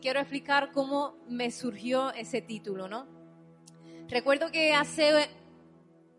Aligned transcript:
Quiero 0.00 0.20
explicar 0.20 0.72
cómo 0.72 1.16
me 1.28 1.50
surgió 1.50 2.12
ese 2.12 2.40
título, 2.40 2.88
¿no? 2.88 3.06
Recuerdo 4.08 4.50
que 4.50 4.72
hace 4.72 5.28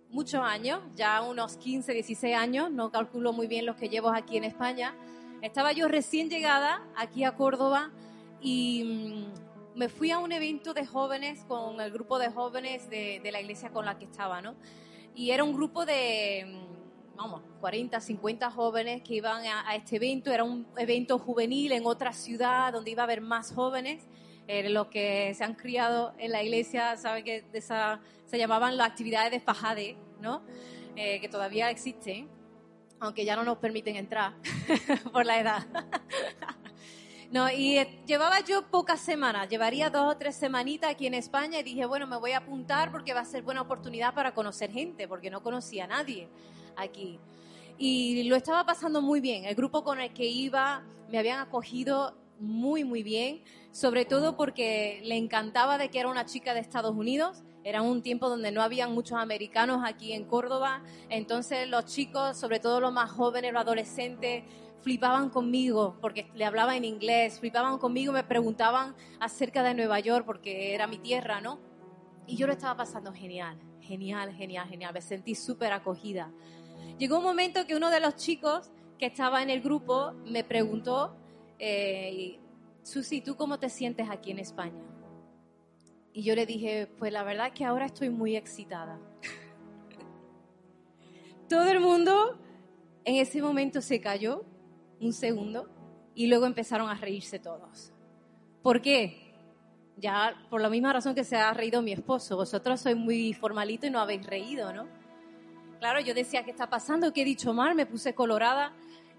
muchos 0.10 0.42
años, 0.42 0.82
ya 0.96 1.22
unos 1.22 1.58
15, 1.58 1.94
16 1.94 2.36
años, 2.36 2.72
no 2.72 2.92
calculo 2.92 3.34
muy 3.34 3.48
bien 3.48 3.66
los 3.66 3.76
que 3.76 3.90
llevo 3.90 4.10
aquí 4.10 4.38
en 4.38 4.44
España, 4.44 4.96
estaba 5.42 5.72
yo 5.72 5.88
recién 5.88 6.30
llegada 6.30 6.86
aquí 6.96 7.24
a 7.24 7.36
Córdoba 7.36 7.92
y 8.42 8.84
mm, 8.84 9.78
me 9.78 9.90
fui 9.90 10.12
a 10.12 10.20
un 10.20 10.32
evento 10.32 10.74
de 10.74 10.86
jóvenes 10.86 11.44
con 11.46 11.80
el 11.80 11.92
grupo 11.92 12.20
de 12.20 12.30
jóvenes 12.30 12.90
de, 12.90 13.22
de 13.24 13.32
la 13.32 13.40
iglesia 13.40 13.72
con 13.72 13.86
la 13.86 13.98
que 13.98 14.06
estaba, 14.06 14.42
¿no? 14.42 14.56
Y 15.16 15.32
era 15.32 15.44
un 15.44 15.54
grupo 15.54 15.86
de 15.86 16.46
mm, 16.46 16.79
vamos, 17.20 17.42
40, 17.60 18.00
50 18.00 18.50
jóvenes 18.50 19.02
que 19.02 19.16
iban 19.16 19.46
a, 19.46 19.76
este 19.76 19.98
evento. 19.98 20.32
Era 20.32 20.46
un 20.46 20.66
evento 20.78 21.20
juvenil 21.20 21.74
en 21.74 21.86
otra 21.86 22.14
ciudad 22.14 22.72
donde 22.72 22.92
iba 22.92 23.04
a 23.04 23.06
haber 23.06 23.20
más 23.20 23.52
jóvenes. 23.54 24.08
Eh, 24.48 24.70
los 24.70 24.88
que 24.88 25.34
se 25.36 25.44
han 25.44 25.54
criado 25.54 26.14
en 26.18 26.32
la 26.32 26.42
iglesia 26.42 26.96
saben 26.96 27.26
que 27.26 27.44
esa, 27.52 28.00
se 28.26 28.38
llamaban 28.38 28.78
las 28.78 28.88
actividades 28.88 29.32
de 29.32 29.42
fajade, 29.42 29.98
¿no? 30.22 30.42
Eh, 30.96 31.20
que 31.20 31.28
todavía 31.28 31.70
existen, 31.70 32.30
aunque 33.02 33.26
ya 33.26 33.36
no 33.36 33.44
nos 33.44 33.58
permiten 33.58 33.98
entrar 33.98 34.34
por 35.14 35.26
la 35.26 35.40
edad. 35.40 35.68
No, 37.32 37.48
y 37.48 37.78
eh, 37.78 38.02
llevaba 38.08 38.40
yo 38.40 38.66
pocas 38.72 39.00
semanas, 39.02 39.48
llevaría 39.48 39.92
dos 39.92 40.16
o 40.16 40.18
tres 40.18 40.36
semanitas 40.36 40.90
aquí 40.90 41.06
en 41.06 41.14
España 41.14 41.60
y 41.60 41.64
dije, 41.64 41.86
bueno, 41.86 42.08
me 42.08 42.18
voy 42.18 42.32
a 42.32 42.40
apuntar 42.40 42.92
porque 42.92 43.14
va 43.14 43.20
a 43.20 43.26
ser 43.26 43.44
buena 43.44 43.62
oportunidad 43.62 44.16
para 44.16 44.34
conocer 44.34 44.72
gente, 44.72 45.08
porque 45.08 45.30
no 45.30 45.44
conocía 45.44 45.84
a 45.84 45.88
nadie 45.90 46.28
aquí. 46.82 47.20
Y 47.78 48.24
lo 48.24 48.36
estaba 48.36 48.66
pasando 48.66 49.02
muy 49.02 49.22
bien. 49.22 49.46
El 49.46 49.56
grupo 49.56 49.84
con 49.84 50.02
el 50.02 50.14
que 50.14 50.26
iba 50.26 50.84
me 51.10 51.18
habían 51.18 51.40
acogido 51.40 52.18
muy, 52.40 52.84
muy 52.84 53.04
bien, 53.04 53.42
sobre 53.72 54.06
todo 54.06 54.38
porque 54.38 55.02
le 55.04 55.18
encantaba 55.18 55.78
de 55.78 55.90
que 55.90 56.00
era 56.00 56.10
una 56.10 56.26
chica 56.26 56.54
de 56.54 56.60
Estados 56.60 56.96
Unidos. 56.96 57.44
Era 57.64 57.82
un 57.82 58.02
tiempo 58.02 58.30
donde 58.30 58.52
no 58.52 58.62
habían 58.62 58.94
muchos 58.94 59.18
americanos 59.18 59.82
aquí 59.86 60.14
en 60.14 60.24
Córdoba, 60.24 60.82
entonces 61.10 61.68
los 61.68 61.86
chicos, 61.86 62.38
sobre 62.38 62.60
todo 62.60 62.80
los 62.80 62.94
más 62.94 63.12
jóvenes, 63.12 63.52
los 63.52 63.62
adolescentes, 63.62 64.44
flipaban 64.82 65.30
conmigo 65.30 65.98
porque 66.02 66.32
le 66.36 66.46
hablaba 66.46 66.76
en 66.78 66.86
inglés, 66.86 67.40
flipaban 67.40 67.78
conmigo, 67.78 68.14
me 68.14 68.24
preguntaban 68.24 68.96
acerca 69.20 69.62
de 69.62 69.74
Nueva 69.74 70.00
York 70.00 70.26
porque 70.26 70.74
era 70.74 70.88
mi 70.88 70.98
tierra, 71.00 71.42
¿no? 71.42 71.60
Y 72.28 72.38
yo 72.38 72.48
lo 72.48 72.54
estaba 72.54 72.78
pasando 72.78 73.12
genial, 73.12 73.60
genial, 73.82 74.34
genial, 74.34 74.68
genial, 74.68 74.94
me 74.94 75.02
sentí 75.02 75.36
súper 75.36 75.74
acogida. 75.74 76.32
Llegó 76.98 77.18
un 77.18 77.24
momento 77.24 77.66
que 77.66 77.76
uno 77.76 77.90
de 77.90 78.00
los 78.00 78.16
chicos 78.16 78.72
que 78.98 79.06
estaba 79.06 79.42
en 79.42 79.50
el 79.50 79.62
grupo 79.62 80.14
me 80.26 80.44
preguntó, 80.44 81.16
eh, 81.58 82.40
Susi, 82.84 83.22
¿tú 83.22 83.36
cómo 83.36 83.60
te 83.60 83.70
sientes 83.70 84.10
aquí 84.10 84.32
en 84.32 84.40
España? 84.40 84.82
Y 86.14 86.24
yo 86.24 86.36
le 86.36 86.46
dije, 86.46 86.88
pues 86.98 87.14
la 87.14 87.24
verdad 87.24 87.48
es 87.48 87.54
que 87.54 87.66
ahora 87.66 87.86
estoy 87.86 88.10
muy 88.10 88.36
excitada. 88.36 89.00
Todo 91.50 91.70
el 91.70 91.80
mundo 91.80 92.38
en 93.06 93.16
ese 93.16 93.42
momento 93.42 93.82
se 93.82 94.02
cayó 94.02 94.44
un 95.00 95.14
segundo 95.14 95.70
y 96.14 96.28
luego 96.28 96.46
empezaron 96.46 96.90
a 96.90 96.96
reírse 96.96 97.40
todos. 97.40 97.94
¿Por 98.62 98.82
qué? 98.82 99.34
Ya 99.98 100.36
por 100.50 100.62
la 100.62 100.70
misma 100.70 100.94
razón 100.94 101.16
que 101.16 101.24
se 101.24 101.38
ha 101.38 101.54
reído 101.54 101.82
mi 101.82 101.94
esposo. 101.94 102.36
Vosotros 102.36 102.82
sois 102.82 102.98
muy 102.98 103.34
formalito 103.34 103.88
y 103.88 103.90
no 103.90 104.00
habéis 104.00 104.26
reído, 104.26 104.74
¿no? 104.74 104.99
Claro, 105.80 106.02
yo 106.02 106.14
decía, 106.14 106.44
¿qué 106.44 106.52
está 106.52 106.70
pasando? 106.70 107.14
¿Qué 107.14 107.22
he 107.22 107.26
dicho 107.26 107.54
mal? 107.54 107.74
Me 107.74 107.86
puse 107.86 108.14
colorada. 108.14 108.74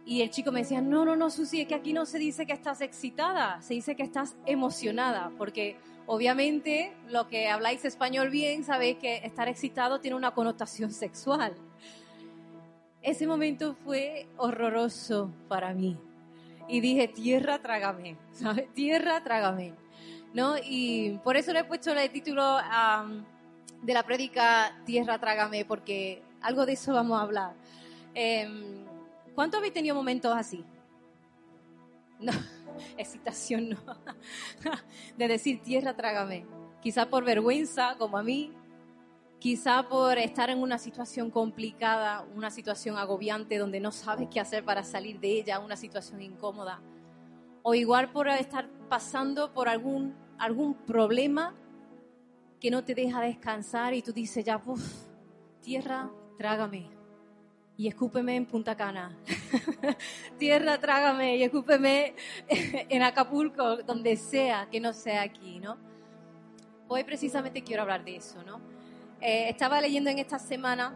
Y 0.04 0.21
el 0.21 0.31
chico 0.31 0.53
me 0.53 0.60
decía, 0.60 0.82
no, 0.82 1.04
no, 1.04 1.16
no, 1.16 1.31
Susi, 1.31 1.62
es 1.62 1.69
que 1.69 1.75
aquí 1.75 1.93
no 1.93 2.04
se 2.04 2.19
dice 2.19 2.44
que 2.47 2.53
estás 2.53 2.81
excitada, 2.82 3.60
se 3.62 3.75
dice 3.75 3.97
que 3.97 4.03
estás 4.03 4.37
emocionada, 4.44 5.31
porque 5.38 5.76
obviamente 6.06 6.93
lo 7.09 7.28
que 7.28 7.48
habláis 7.48 7.84
español 7.84 8.31
bien 8.31 8.65
sabéis 8.65 8.98
que 8.98 9.19
estar 9.19 9.48
excitado 9.48 10.00
tiene 10.00 10.16
una 10.16 10.32
connotación 10.32 10.93
sexual. 10.93 11.54
Ese 13.03 13.27
momento 13.27 13.75
fue 13.84 14.27
horroroso 14.37 15.32
para 15.48 15.72
mí. 15.72 15.97
Y 16.69 16.81
dije, 16.81 17.09
tierra, 17.09 17.60
trágame, 17.60 18.16
¿sabes? 18.32 18.72
Tierra, 18.75 19.22
trágame. 19.22 19.75
¿No? 20.34 20.56
Y 20.62 21.19
por 21.25 21.37
eso 21.37 21.53
le 21.53 21.60
he 21.60 21.65
puesto 21.65 21.92
el 21.92 22.10
título 22.10 22.59
de 23.82 23.94
la 23.94 24.03
prédica 24.04 24.77
Tierra, 24.84 25.19
trágame, 25.19 25.65
porque 25.65 26.22
algo 26.43 26.67
de 26.67 26.73
eso 26.73 26.93
vamos 26.93 27.19
a 27.19 27.23
hablar. 27.23 27.55
Eh, 28.15 28.87
¿Cuántos 29.34 29.59
habéis 29.59 29.75
tenido 29.75 29.95
momentos 29.95 30.34
así? 30.37 30.65
No, 32.19 32.33
excitación 32.99 33.71
no. 33.71 33.78
de 35.17 35.28
decir 35.28 35.62
tierra, 35.62 35.97
trágame. 35.97 36.47
Quizá 36.83 37.09
por 37.09 37.25
vergüenza, 37.25 37.97
como 37.99 38.19
a 38.19 38.23
mí. 38.23 38.53
Quizá 39.39 39.89
por 39.89 40.19
estar 40.19 40.51
en 40.51 40.61
una 40.61 40.77
situación 40.77 41.31
complicada, 41.31 42.27
una 42.34 42.51
situación 42.51 42.99
agobiante 42.99 43.57
donde 43.57 43.81
no 43.81 43.91
sabes 43.91 44.28
qué 44.31 44.39
hacer 44.39 44.65
para 44.65 44.83
salir 44.84 45.19
de 45.19 45.28
ella, 45.28 45.61
una 45.61 45.77
situación 45.77 46.21
incómoda. 46.21 46.83
O 47.62 47.75
igual 47.75 48.12
por 48.12 48.28
estar 48.28 48.69
pasando 48.91 49.55
por 49.55 49.71
algún, 49.71 50.15
algún 50.39 50.75
problema 50.75 51.55
que 52.61 52.71
no 52.71 52.84
te 52.84 52.95
deja 52.95 53.22
descansar 53.22 53.95
y 53.95 54.03
tú 54.03 54.12
dices 54.12 54.45
ya, 54.45 54.62
uff, 54.67 55.07
tierra, 55.62 56.11
trágame 56.41 56.89
y 57.77 57.87
escúpeme 57.87 58.34
en 58.34 58.47
Punta 58.47 58.75
Cana. 58.75 59.15
Tierra, 60.39 60.78
trágame 60.78 61.37
y 61.37 61.43
escúpeme 61.43 62.15
en 62.49 63.03
Acapulco, 63.03 63.83
donde 63.83 64.17
sea, 64.17 64.67
que 64.71 64.81
no 64.81 64.95
sea 64.95 65.21
aquí, 65.21 65.61
¿no? 65.61 65.77
Hoy 66.89 67.05
precisamente 67.05 67.62
quiero 67.62 67.83
hablar 67.83 68.06
de 68.06 68.17
eso, 68.17 68.43
¿no? 68.43 68.59
Eh, 69.21 69.51
estaba 69.51 69.83
leyendo 69.83 70.09
en 70.09 70.19
esta 70.19 70.39
semana 70.39 70.95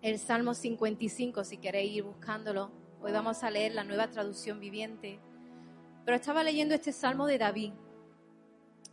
el 0.00 0.18
Salmo 0.18 0.54
55, 0.54 1.44
si 1.44 1.58
queréis 1.58 1.96
ir 1.96 2.04
buscándolo. 2.04 2.70
Hoy 3.02 3.12
vamos 3.12 3.42
a 3.42 3.50
leer 3.50 3.74
la 3.74 3.84
nueva 3.84 4.08
traducción 4.08 4.60
viviente. 4.60 5.20
Pero 6.06 6.16
estaba 6.16 6.42
leyendo 6.42 6.74
este 6.74 6.92
Salmo 6.92 7.26
de 7.26 7.36
David. 7.36 7.72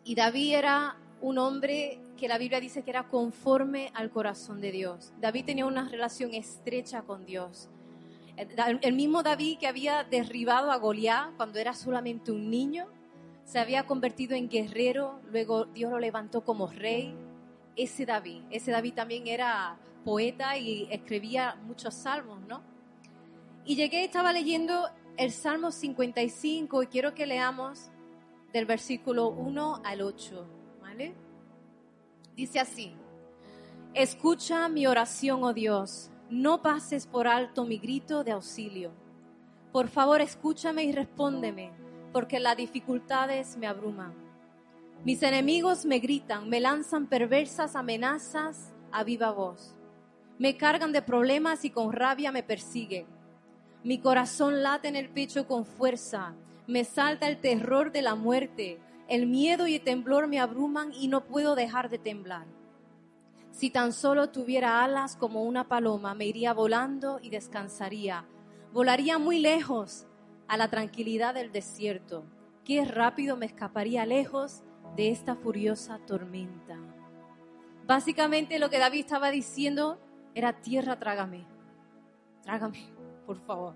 Y 0.04 0.16
David 0.16 0.56
era 0.56 0.98
un 1.22 1.38
hombre 1.38 2.02
que 2.18 2.28
la 2.28 2.38
Biblia 2.38 2.60
dice 2.60 2.84
que 2.84 2.90
era 2.90 3.08
conforme 3.08 3.92
al 3.94 4.10
corazón 4.10 4.60
de 4.60 4.72
Dios. 4.72 5.14
David 5.22 5.46
tenía 5.46 5.66
una 5.66 5.88
relación 5.88 6.34
estrecha 6.34 7.04
con 7.04 7.26
Dios. 7.26 7.70
El 8.36 8.94
mismo 8.94 9.24
David 9.24 9.58
que 9.60 9.68
había 9.68 10.04
derribado 10.04 10.72
a 10.72 10.78
Goliat 10.78 11.36
cuando 11.38 11.60
era 11.60 11.74
solamente 11.74 12.32
un 12.32 12.50
niño, 12.50 12.88
se 13.46 13.60
había 13.60 13.88
convertido 13.88 14.36
en 14.36 14.50
guerrero, 14.50 15.22
luego 15.32 15.66
Dios 15.66 15.90
lo 15.90 16.00
levantó 16.00 16.44
como 16.44 16.68
rey. 16.68 17.16
Ese 17.76 18.06
David, 18.06 18.44
ese 18.50 18.72
David 18.72 18.94
también 18.94 19.28
era 19.28 19.78
poeta 20.04 20.58
y 20.58 20.88
escribía 20.92 21.56
muchos 21.64 21.94
salmos, 21.94 22.42
¿no? 22.42 22.62
Y 23.66 23.76
llegué, 23.76 24.04
estaba 24.04 24.34
leyendo 24.34 24.90
el 25.18 25.32
Salmo 25.32 25.72
55 25.72 26.84
y 26.84 26.88
quiero 26.88 27.14
que 27.14 27.26
leamos 27.26 27.90
del 28.54 28.66
versículo 28.66 29.30
1 29.30 29.82
al 29.84 30.02
8. 30.02 30.48
Dice 32.38 32.60
así, 32.60 32.94
escucha 33.96 34.70
mi 34.70 34.86
oración, 34.86 35.44
oh 35.44 35.54
Dios, 35.54 36.12
no 36.30 36.62
pases 36.62 37.08
por 37.08 37.28
alto 37.28 37.66
mi 37.66 37.80
grito 37.80 38.24
de 38.24 38.32
auxilio. 38.32 38.92
Por 39.72 39.88
favor, 39.88 40.22
escúchame 40.22 40.84
y 40.84 40.92
respóndeme, 40.92 41.72
porque 42.14 42.40
las 42.40 42.56
dificultades 42.56 43.58
me 43.58 43.66
abruman. 43.66 44.14
Mis 45.04 45.24
enemigos 45.24 45.84
me 45.84 45.98
gritan, 45.98 46.48
me 46.48 46.60
lanzan 46.60 47.08
perversas 47.08 47.76
amenazas 47.76 48.72
a 48.92 49.04
viva 49.04 49.32
voz. 49.32 49.74
Me 50.38 50.58
cargan 50.58 50.92
de 50.92 51.02
problemas 51.02 51.66
y 51.66 51.72
con 51.72 51.92
rabia 51.92 52.32
me 52.32 52.44
persiguen. 52.44 53.08
Mi 53.84 53.98
corazón 53.98 54.62
late 54.62 54.90
en 54.90 54.96
el 54.96 55.10
pecho 55.10 55.48
con 55.48 55.66
fuerza, 55.66 56.36
me 56.68 56.84
salta 56.84 57.28
el 57.28 57.42
terror 57.42 57.92
de 57.92 58.04
la 58.04 58.14
muerte 58.14 58.80
el 59.08 59.28
miedo 59.28 59.68
y 59.68 59.76
el 59.76 59.82
temblor 59.82 60.28
me 60.28 60.40
abruman 60.40 60.92
y 60.94 61.08
no 61.08 61.26
puedo 61.26 61.56
dejar 61.56 61.90
de 61.90 61.98
temblar. 61.98 62.46
Si 63.52 63.70
tan 63.70 63.94
solo 63.94 64.30
tuviera 64.30 64.84
alas 64.84 65.16
como 65.16 65.44
una 65.44 65.68
paloma, 65.68 66.14
me 66.14 66.26
iría 66.26 66.54
volando 66.54 67.20
y 67.22 67.30
descansaría. 67.30 68.26
Volaría 68.72 69.18
muy 69.18 69.40
lejos 69.40 70.06
a 70.48 70.58
la 70.58 70.70
tranquilidad 70.70 71.34
del 71.34 71.52
desierto. 71.52 72.26
qué 72.64 72.84
rápido 72.84 73.38
me 73.38 73.46
escaparía 73.46 74.06
lejos 74.06 74.62
de 74.98 75.10
esta 75.10 75.36
furiosa 75.36 76.00
tormenta. 76.06 76.78
Básicamente 77.86 78.60
lo 78.60 78.70
que 78.70 78.78
David 78.78 79.00
estaba 79.00 79.32
diciendo 79.32 79.98
era 80.36 80.52
tierra, 80.62 81.00
trágame. 81.00 81.48
Trágame, 82.44 82.90
por 83.26 83.40
favor. 83.46 83.74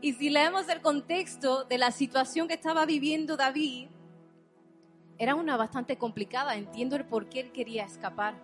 Y 0.00 0.14
si 0.14 0.30
leemos 0.30 0.68
el 0.68 0.82
contexto 0.82 1.64
de 1.64 1.78
la 1.78 1.92
situación 1.92 2.48
que 2.48 2.54
estaba 2.54 2.84
viviendo 2.84 3.36
David, 3.36 3.88
era 5.18 5.34
una 5.34 5.56
bastante 5.56 5.96
complicada. 5.96 6.56
Entiendo 6.56 6.96
el 6.96 7.04
por 7.04 7.28
qué 7.28 7.40
él 7.40 7.52
quería 7.52 7.84
escapar. 7.84 8.34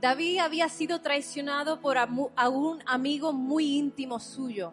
David 0.00 0.38
había 0.38 0.68
sido 0.68 1.00
traicionado 1.00 1.80
por 1.80 1.96
un 1.98 2.82
amigo 2.86 3.32
muy 3.32 3.76
íntimo 3.76 4.20
suyo. 4.20 4.72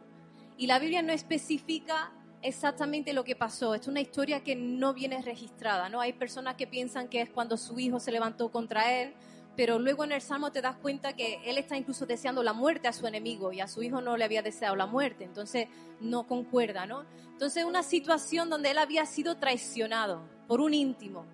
Y 0.57 0.67
la 0.67 0.79
Biblia 0.79 1.01
no 1.01 1.11
especifica 1.11 2.11
exactamente 2.41 3.11
lo 3.11 3.23
que 3.23 3.35
pasó. 3.35 3.73
Es 3.73 3.87
una 3.87 4.01
historia 4.01 4.43
que 4.43 4.55
no 4.55 4.93
viene 4.93 5.21
registrada, 5.21 5.89
¿no? 5.89 5.99
Hay 5.99 6.13
personas 6.13 6.55
que 6.55 6.67
piensan 6.67 7.07
que 7.07 7.21
es 7.21 7.29
cuando 7.29 7.57
su 7.57 7.79
hijo 7.79 7.99
se 7.99 8.11
levantó 8.11 8.51
contra 8.51 8.93
él, 9.01 9.13
pero 9.55 9.79
luego 9.79 10.03
en 10.03 10.11
el 10.11 10.21
Salmo 10.21 10.51
te 10.51 10.61
das 10.61 10.75
cuenta 10.77 11.13
que 11.13 11.39
él 11.45 11.57
está 11.57 11.77
incluso 11.77 12.05
deseando 12.05 12.43
la 12.43 12.53
muerte 12.53 12.87
a 12.87 12.93
su 12.93 13.07
enemigo 13.07 13.51
y 13.51 13.61
a 13.61 13.67
su 13.67 13.83
hijo 13.83 14.01
no 14.01 14.17
le 14.17 14.25
había 14.25 14.41
deseado 14.41 14.75
la 14.75 14.85
muerte, 14.85 15.23
entonces 15.23 15.67
no 15.99 16.27
concuerda, 16.27 16.85
¿no? 16.85 17.05
Entonces 17.31 17.65
una 17.65 17.83
situación 17.83 18.49
donde 18.49 18.71
él 18.71 18.77
había 18.77 19.05
sido 19.05 19.37
traicionado 19.37 20.21
por 20.47 20.61
un 20.61 20.73
íntimo. 20.73 21.25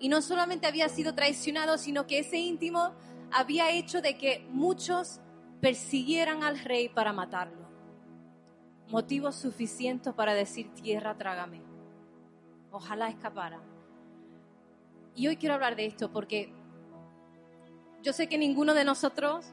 Y 0.00 0.08
no 0.08 0.22
solamente 0.22 0.66
había 0.66 0.88
sido 0.88 1.14
traicionado, 1.14 1.76
sino 1.78 2.06
que 2.06 2.20
ese 2.20 2.38
íntimo 2.38 2.92
había 3.30 3.70
hecho 3.72 4.00
de 4.00 4.16
que 4.16 4.46
muchos 4.50 5.20
persiguieran 5.60 6.44
al 6.44 6.58
rey 6.60 6.88
para 6.88 7.12
matarlo 7.12 7.68
motivos 8.90 9.36
suficientes 9.36 10.12
para 10.14 10.34
decir 10.34 10.72
tierra, 10.74 11.16
trágame. 11.16 11.60
Ojalá 12.70 13.08
escapara. 13.08 13.60
Y 15.14 15.26
hoy 15.28 15.36
quiero 15.36 15.54
hablar 15.54 15.76
de 15.76 15.86
esto 15.86 16.10
porque 16.10 16.52
yo 18.02 18.12
sé 18.12 18.28
que 18.28 18.38
ninguno 18.38 18.74
de 18.74 18.84
nosotros, 18.84 19.46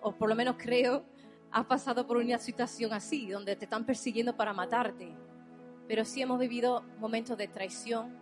o 0.00 0.12
por 0.12 0.28
lo 0.28 0.34
menos 0.34 0.56
creo, 0.58 1.04
ha 1.52 1.66
pasado 1.66 2.06
por 2.06 2.16
una 2.16 2.38
situación 2.38 2.92
así, 2.92 3.28
donde 3.28 3.56
te 3.56 3.64
están 3.64 3.84
persiguiendo 3.84 4.36
para 4.36 4.52
matarte. 4.52 5.14
Pero 5.88 6.04
sí 6.04 6.22
hemos 6.22 6.38
vivido 6.38 6.82
momentos 6.98 7.36
de 7.36 7.48
traición, 7.48 8.16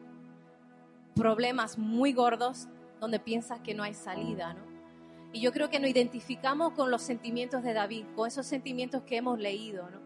problemas 1.14 1.78
muy 1.78 2.12
gordos, 2.12 2.68
donde 3.00 3.20
piensas 3.20 3.60
que 3.60 3.74
no 3.74 3.82
hay 3.82 3.94
salida, 3.94 4.54
¿no? 4.54 4.66
Y 5.32 5.40
yo 5.40 5.52
creo 5.52 5.68
que 5.68 5.78
nos 5.78 5.90
identificamos 5.90 6.72
con 6.72 6.90
los 6.90 7.02
sentimientos 7.02 7.62
de 7.62 7.74
David, 7.74 8.06
con 8.16 8.26
esos 8.26 8.46
sentimientos 8.46 9.02
que 9.02 9.18
hemos 9.18 9.38
leído, 9.38 9.90
¿no? 9.90 10.00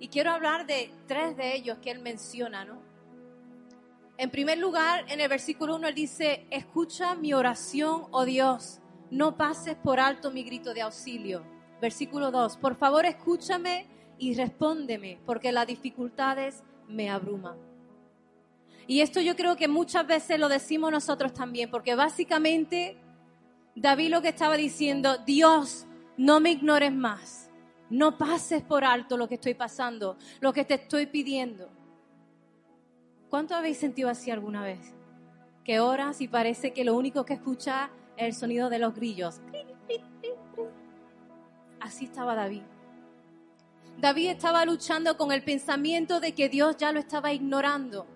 Y 0.00 0.08
quiero 0.08 0.32
hablar 0.32 0.66
de 0.66 0.90
tres 1.06 1.36
de 1.36 1.54
ellos 1.54 1.78
que 1.78 1.90
él 1.90 2.00
menciona, 2.00 2.64
¿no? 2.64 2.80
En 4.18 4.30
primer 4.30 4.58
lugar, 4.58 5.04
en 5.08 5.20
el 5.20 5.28
versículo 5.28 5.76
1 5.76 5.86
él 5.86 5.94
dice, 5.94 6.44
escucha 6.50 7.14
mi 7.14 7.34
oración, 7.34 8.06
oh 8.10 8.24
Dios, 8.24 8.80
no 9.12 9.36
pases 9.36 9.76
por 9.76 10.00
alto 10.00 10.32
mi 10.32 10.42
grito 10.42 10.74
de 10.74 10.82
auxilio. 10.82 11.44
Versículo 11.80 12.32
2, 12.32 12.56
por 12.56 12.74
favor 12.74 13.06
escúchame 13.06 13.86
y 14.18 14.34
respóndeme, 14.34 15.20
porque 15.24 15.52
las 15.52 15.68
dificultades 15.68 16.64
me 16.88 17.08
abruman. 17.08 17.56
Y 18.88 19.02
esto 19.02 19.20
yo 19.20 19.36
creo 19.36 19.54
que 19.54 19.68
muchas 19.68 20.04
veces 20.04 20.40
lo 20.40 20.48
decimos 20.48 20.90
nosotros 20.90 21.32
también, 21.32 21.70
porque 21.70 21.94
básicamente 21.94 22.96
David 23.76 24.10
lo 24.10 24.20
que 24.20 24.30
estaba 24.30 24.56
diciendo, 24.56 25.18
Dios, 25.18 25.86
no 26.16 26.40
me 26.40 26.50
ignores 26.50 26.92
más. 26.92 27.50
No 27.88 28.18
pases 28.18 28.64
por 28.64 28.84
alto 28.84 29.16
lo 29.16 29.28
que 29.28 29.36
estoy 29.36 29.54
pasando, 29.54 30.18
lo 30.40 30.52
que 30.52 30.64
te 30.64 30.74
estoy 30.74 31.06
pidiendo. 31.06 31.70
¿Cuánto 33.30 33.54
habéis 33.54 33.78
sentido 33.78 34.08
así 34.08 34.30
alguna 34.30 34.62
vez? 34.62 34.94
Que 35.64 35.80
oras 35.80 36.20
y 36.20 36.28
parece 36.28 36.72
que 36.72 36.84
lo 36.84 36.96
único 36.96 37.24
que 37.24 37.34
escucha 37.34 37.90
es 38.16 38.26
el 38.26 38.34
sonido 38.34 38.70
de 38.70 38.78
los 38.78 38.94
grillos. 38.94 39.40
Así 41.78 42.06
estaba 42.06 42.34
David. 42.34 42.62
David 43.98 44.30
estaba 44.30 44.64
luchando 44.64 45.16
con 45.16 45.32
el 45.32 45.44
pensamiento 45.44 46.20
de 46.20 46.32
que 46.32 46.48
Dios 46.48 46.76
ya 46.78 46.92
lo 46.92 47.00
estaba 47.00 47.32
ignorando. 47.32 48.06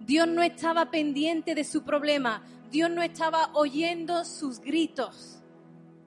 Dios 0.00 0.28
no 0.28 0.42
estaba 0.42 0.90
pendiente 0.90 1.54
de 1.54 1.64
su 1.64 1.82
problema. 1.82 2.42
Dios 2.70 2.90
no 2.90 3.02
estaba 3.02 3.50
oyendo 3.52 4.24
sus 4.24 4.60
gritos. 4.60 5.40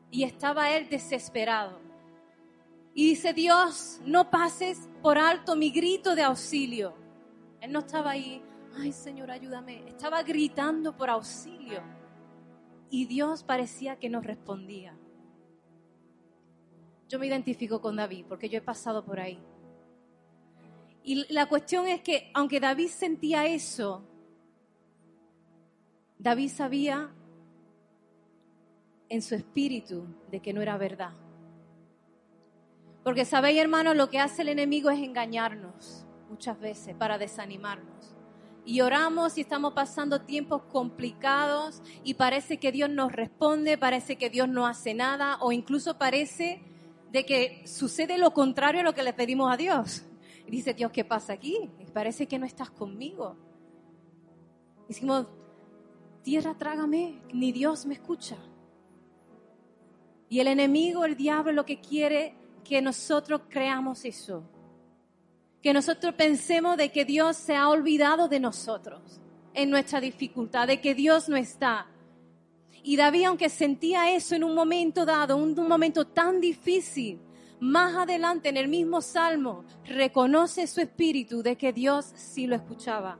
Y 0.09 0.23
estaba 0.23 0.71
él 0.71 0.89
desesperado. 0.89 1.79
Y 2.93 3.09
dice, 3.09 3.33
Dios, 3.33 3.99
no 4.05 4.29
pases 4.29 4.89
por 5.01 5.17
alto 5.17 5.55
mi 5.55 5.71
grito 5.71 6.15
de 6.15 6.23
auxilio. 6.23 7.00
Él 7.61 7.71
no 7.71 7.79
estaba 7.79 8.11
ahí, 8.11 8.41
ay 8.75 8.91
Señor, 8.91 9.29
ayúdame. 9.29 9.87
Estaba 9.87 10.23
gritando 10.23 10.97
por 10.97 11.09
auxilio. 11.09 11.81
Y 12.89 13.05
Dios 13.05 13.43
parecía 13.43 13.97
que 13.97 14.09
no 14.09 14.19
respondía. 14.19 14.97
Yo 17.07 17.19
me 17.19 17.27
identifico 17.27 17.79
con 17.79 17.95
David 17.95 18.25
porque 18.27 18.49
yo 18.49 18.57
he 18.57 18.61
pasado 18.61 19.05
por 19.05 19.19
ahí. 19.19 19.39
Y 21.03 21.31
la 21.31 21.47
cuestión 21.47 21.87
es 21.87 22.01
que 22.01 22.31
aunque 22.33 22.59
David 22.59 22.87
sentía 22.87 23.45
eso, 23.45 24.03
David 26.17 26.49
sabía 26.49 27.13
en 29.07 29.21
su 29.21 29.35
espíritu 29.35 30.05
de 30.31 30.41
que 30.41 30.53
no 30.53 30.61
era 30.61 30.77
verdad. 30.77 31.13
Porque 33.03 33.25
sabéis, 33.25 33.59
hermanos, 33.59 33.95
lo 33.95 34.09
que 34.09 34.19
hace 34.19 34.41
el 34.41 34.49
enemigo 34.49 34.89
es 34.89 34.99
engañarnos 34.99 36.07
muchas 36.31 36.59
veces 36.59 36.95
para 36.95 37.17
desanimarnos. 37.17 38.15
Y 38.63 38.79
oramos 38.81 39.37
y 39.37 39.41
estamos 39.41 39.73
pasando 39.73 40.21
tiempos 40.21 40.61
complicados 40.71 41.81
y 42.03 42.13
parece 42.13 42.57
que 42.57 42.71
Dios 42.71 42.89
nos 42.89 43.11
responde, 43.11 43.77
parece 43.77 44.15
que 44.15 44.29
Dios 44.29 44.47
no 44.47 44.65
hace 44.65 44.93
nada 44.93 45.37
o 45.41 45.51
incluso 45.51 45.97
parece 45.97 46.61
de 47.11 47.25
que 47.25 47.67
sucede 47.67 48.17
lo 48.17 48.33
contrario 48.33 48.79
a 48.79 48.83
lo 48.83 48.93
que 48.93 49.03
le 49.03 49.13
pedimos 49.13 49.51
a 49.51 49.57
Dios. 49.57 50.03
Y 50.47 50.51
dice, 50.51 50.73
Dios, 50.73 50.91
¿qué 50.91 51.03
pasa 51.03 51.33
aquí? 51.33 51.69
Parece 51.93 52.27
que 52.27 52.39
no 52.39 52.45
estás 52.45 52.71
conmigo. 52.71 53.35
Decimos, 54.87 55.27
tierra 56.23 56.53
trágame, 56.57 57.21
ni 57.33 57.51
Dios 57.51 57.85
me 57.85 57.95
escucha. 57.95 58.37
Y 60.29 60.39
el 60.39 60.47
enemigo, 60.47 61.03
el 61.03 61.17
diablo, 61.17 61.51
lo 61.51 61.65
que 61.65 61.81
quiere 61.81 62.35
que 62.63 62.81
nosotros 62.81 63.41
creamos 63.49 64.05
eso. 64.05 64.43
Que 65.61 65.73
nosotros 65.73 66.13
pensemos 66.15 66.77
de 66.77 66.91
que 66.91 67.05
Dios 67.05 67.37
se 67.37 67.55
ha 67.55 67.69
olvidado 67.69 68.27
de 68.27 68.39
nosotros 68.39 69.21
en 69.53 69.69
nuestra 69.69 69.99
dificultad, 69.99 70.67
de 70.67 70.81
que 70.81 70.95
Dios 70.95 71.29
no 71.29 71.35
está. 71.35 71.87
Y 72.83 72.95
David, 72.95 73.25
aunque 73.25 73.49
sentía 73.49 74.11
eso 74.11 74.35
en 74.35 74.43
un 74.43 74.55
momento 74.55 75.05
dado, 75.05 75.37
un, 75.37 75.57
un 75.57 75.67
momento 75.67 76.07
tan 76.07 76.41
difícil, 76.41 77.19
más 77.59 77.95
adelante 77.95 78.49
en 78.49 78.57
el 78.57 78.67
mismo 78.67 79.01
salmo, 79.01 79.63
reconoce 79.85 80.65
su 80.65 80.81
espíritu 80.81 81.43
de 81.43 81.57
que 81.57 81.71
Dios 81.71 82.11
sí 82.15 82.47
lo 82.47 82.55
escuchaba. 82.55 83.19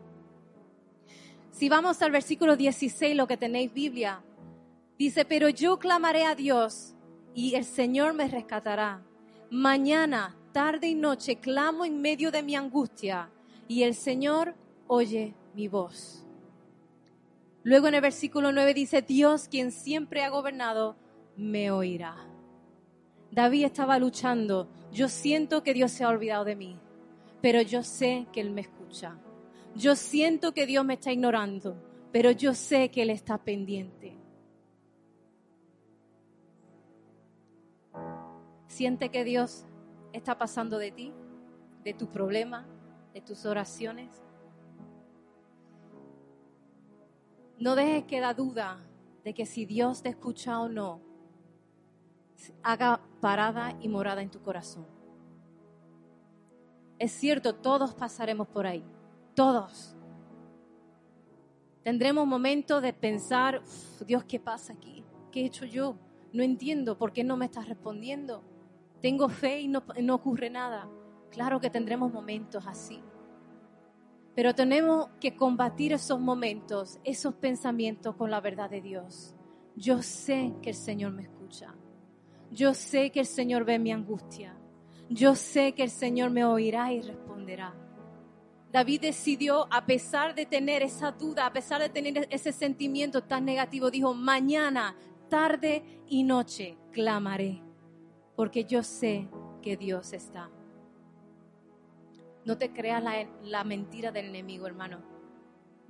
Si 1.51 1.69
vamos 1.69 2.01
al 2.01 2.09
versículo 2.09 2.57
16, 2.57 3.15
lo 3.15 3.27
que 3.27 3.37
tenéis 3.37 3.71
Biblia, 3.71 4.23
dice, 4.97 5.25
pero 5.25 5.47
yo 5.49 5.77
clamaré 5.77 6.25
a 6.25 6.33
Dios 6.33 6.95
y 7.35 7.53
el 7.53 7.65
Señor 7.65 8.15
me 8.15 8.27
rescatará. 8.27 9.03
Mañana, 9.51 10.35
tarde 10.51 10.87
y 10.87 10.95
noche 10.95 11.37
clamo 11.37 11.85
en 11.85 12.01
medio 12.01 12.31
de 12.31 12.43
mi 12.43 12.55
angustia 12.55 13.29
y 13.67 13.83
el 13.83 13.95
Señor 13.95 14.55
oye 14.87 15.33
mi 15.53 15.67
voz. 15.67 16.25
Luego 17.63 17.87
en 17.87 17.95
el 17.95 18.01
versículo 18.01 18.51
9 18.51 18.73
dice, 18.73 19.01
Dios 19.01 19.47
quien 19.47 19.71
siempre 19.71 20.23
ha 20.23 20.29
gobernado, 20.29 20.95
me 21.37 21.71
oirá. 21.71 22.15
David 23.31 23.65
estaba 23.65 23.99
luchando, 23.99 24.67
yo 24.91 25.07
siento 25.07 25.63
que 25.63 25.73
Dios 25.73 25.91
se 25.91 26.03
ha 26.03 26.09
olvidado 26.09 26.43
de 26.43 26.55
mí, 26.55 26.77
pero 27.41 27.61
yo 27.61 27.83
sé 27.83 28.27
que 28.33 28.41
Él 28.41 28.51
me 28.51 28.61
escucha. 28.61 29.17
Yo 29.75 29.95
siento 29.95 30.53
que 30.53 30.65
Dios 30.65 30.83
me 30.83 30.95
está 30.95 31.13
ignorando, 31.13 31.77
pero 32.11 32.31
yo 32.31 32.53
sé 32.53 32.89
que 32.89 33.03
Él 33.03 33.09
está 33.09 33.37
pendiente. 33.37 34.17
Siente 38.67 39.09
que 39.09 39.23
Dios 39.23 39.65
está 40.13 40.37
pasando 40.37 40.77
de 40.77 40.91
ti, 40.91 41.13
de 41.83 41.93
tu 41.93 42.07
problema, 42.07 42.67
de 43.13 43.21
tus 43.21 43.45
oraciones. 43.45 44.09
No 47.57 47.75
dejes 47.75 48.05
que 48.05 48.19
da 48.19 48.33
duda 48.33 48.79
de 49.23 49.33
que 49.33 49.45
si 49.45 49.65
Dios 49.65 50.01
te 50.01 50.09
escucha 50.09 50.59
o 50.59 50.67
no, 50.67 51.01
haga 52.63 53.01
parada 53.19 53.77
y 53.79 53.87
morada 53.87 54.21
en 54.21 54.31
tu 54.31 54.41
corazón. 54.41 54.85
Es 56.97 57.11
cierto, 57.11 57.55
todos 57.55 57.93
pasaremos 57.93 58.47
por 58.47 58.65
ahí, 58.65 58.83
todos. 59.35 59.95
Tendremos 61.83 62.27
momentos 62.27 62.81
de 62.81 62.93
pensar, 62.93 63.61
Dios, 64.05 64.23
¿qué 64.23 64.39
pasa 64.39 64.73
aquí? 64.73 65.03
¿Qué 65.31 65.41
he 65.41 65.45
hecho 65.45 65.65
yo? 65.65 65.95
No 66.31 66.43
entiendo 66.43 66.97
por 66.97 67.11
qué 67.11 67.23
no 67.23 67.37
me 67.37 67.45
estás 67.45 67.67
respondiendo 67.67 68.43
tengo 69.01 69.29
fe 69.29 69.61
y 69.61 69.67
no, 69.67 69.83
ocurre 70.13 70.49
nada. 70.49 70.87
Claro 71.31 71.59
que 71.59 71.69
tendremos 71.69 72.11
momentos 72.11 72.65
así. 72.67 73.01
Pero 74.35 74.55
tenemos 74.55 75.09
que 75.19 75.35
combatir 75.35 75.93
esos 75.93 76.19
momentos, 76.19 76.99
esos 77.03 77.33
pensamientos 77.35 78.15
con 78.15 78.31
la 78.31 78.39
verdad 78.39 78.69
de 78.69 78.81
Dios. 78.81 79.35
Yo 79.75 80.01
sé 80.01 80.53
que 80.61 80.69
el 80.69 80.75
Señor 80.75 81.11
me 81.11 81.23
escucha. 81.23 81.73
Yo 82.51 82.73
sé 82.73 83.11
que 83.11 83.21
el 83.21 83.25
Señor 83.25 83.65
ve 83.65 83.79
mi 83.79 83.91
angustia. 83.91 84.55
Yo 85.09 85.35
sé 85.35 85.73
que 85.73 85.83
el 85.83 85.89
Señor 85.89 86.29
me 86.29 86.45
oirá 86.45 86.93
y 86.93 87.01
responderá. 87.01 87.73
David 88.71 89.01
decidió, 89.01 89.67
a 89.69 89.85
pesar 89.85 90.33
de 90.33 90.45
tener 90.45 90.81
esa 90.81 91.11
duda, 91.11 91.45
a 91.45 91.51
pesar 91.51 91.81
de 91.81 91.89
tener 91.89 92.27
ese 92.29 92.53
sentimiento 92.53 93.23
tan 93.23 93.43
negativo, 93.43 93.91
dijo, 93.91 94.13
mañana, 94.13 94.95
tarde 95.29 95.83
y 96.07 96.23
noche 96.23 96.77
clamaré, 96.91 97.61
porque 98.41 98.65
yo 98.65 98.81
sé 98.81 99.27
que 99.61 99.77
Dios 99.77 100.13
está. 100.13 100.49
No 102.43 102.57
te 102.57 102.73
creas 102.73 103.03
la, 103.43 103.63
mentira 103.63 104.11
del 104.11 104.29
enemigo, 104.29 104.65
hermano. 104.65 104.97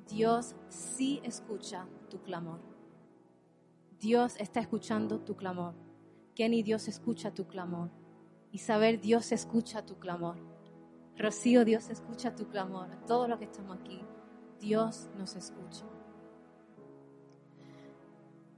Dios 0.05 0.53
sí 0.67 1.21
escucha 1.23 1.87
tu 2.09 2.21
clamor. 2.21 2.59
Dios 4.01 4.35
está 4.37 4.59
escuchando 4.59 5.21
tu 5.21 5.37
clamor. 5.37 5.75
Kenny, 6.35 6.61
Dios 6.61 6.89
escucha 6.89 7.33
tu 7.33 7.47
clamor. 7.47 7.89
Isabel, 8.51 8.99
Dios 8.99 9.31
escucha 9.31 9.85
tu 9.85 9.97
clamor. 9.97 10.35
Rocío, 11.17 11.63
Dios 11.63 11.89
escucha 11.89 12.35
tu 12.35 12.49
clamor. 12.49 12.89
Todos 13.07 13.29
los 13.29 13.39
que 13.39 13.45
estamos 13.45 13.79
aquí, 13.79 14.01
Dios 14.59 15.09
nos 15.17 15.37
escucha. 15.37 15.85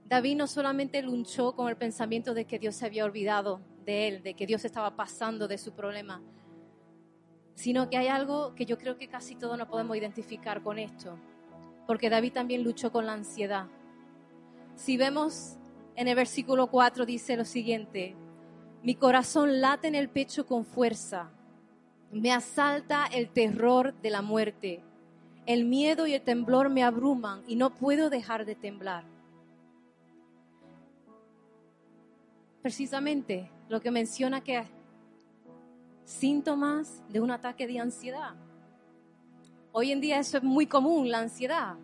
David 0.05 0.35
no 0.35 0.47
solamente 0.47 0.99
luchó 1.03 1.55
con 1.55 1.69
el 1.69 1.77
pensamiento 1.77 2.33
de 2.33 2.45
que 2.45 2.57
Dios 2.57 2.73
se 2.73 2.87
había 2.87 3.05
olvidado 3.05 3.61
de 3.83 4.07
él, 4.07 4.23
de 4.23 4.33
que 4.33 4.45
Dios 4.45 4.65
estaba 4.65 4.95
pasando 4.95 5.47
de 5.47 5.57
su 5.57 5.73
problema, 5.73 6.21
sino 7.55 7.89
que 7.89 7.97
hay 7.97 8.07
algo 8.07 8.55
que 8.55 8.65
yo 8.65 8.77
creo 8.77 8.97
que 8.97 9.07
casi 9.07 9.35
todos 9.35 9.57
nos 9.57 9.67
podemos 9.67 9.95
identificar 9.95 10.61
con 10.63 10.79
esto, 10.79 11.17
porque 11.87 12.09
David 12.09 12.33
también 12.33 12.63
luchó 12.63 12.91
con 12.91 13.05
la 13.05 13.13
ansiedad. 13.13 13.67
Si 14.75 14.97
vemos 14.97 15.57
en 15.95 16.07
el 16.07 16.15
versículo 16.15 16.67
4 16.67 17.05
dice 17.05 17.37
lo 17.37 17.45
siguiente, 17.45 18.15
mi 18.81 18.95
corazón 18.95 19.61
late 19.61 19.87
en 19.87 19.95
el 19.95 20.09
pecho 20.09 20.45
con 20.45 20.65
fuerza, 20.65 21.31
me 22.11 22.31
asalta 22.31 23.05
el 23.05 23.29
terror 23.29 23.93
de 24.01 24.09
la 24.09 24.21
muerte, 24.21 24.83
el 25.45 25.65
miedo 25.65 26.07
y 26.07 26.13
el 26.13 26.21
temblor 26.21 26.69
me 26.69 26.83
abruman 26.83 27.43
y 27.47 27.55
no 27.55 27.75
puedo 27.75 28.09
dejar 28.09 28.45
de 28.45 28.55
temblar. 28.55 29.03
Precisamente 32.61 33.49
lo 33.69 33.81
que 33.81 33.91
menciona 33.91 34.41
que 34.41 34.63
síntomas 36.05 37.01
de 37.09 37.21
un 37.21 37.31
ataque 37.31 37.67
de 37.67 37.79
ansiedad. 37.79 38.35
Hoy 39.71 39.91
en 39.91 40.01
día 40.01 40.19
eso 40.19 40.37
es 40.37 40.43
muy 40.43 40.67
común, 40.67 41.09
la 41.09 41.19
ansiedad. 41.19 41.75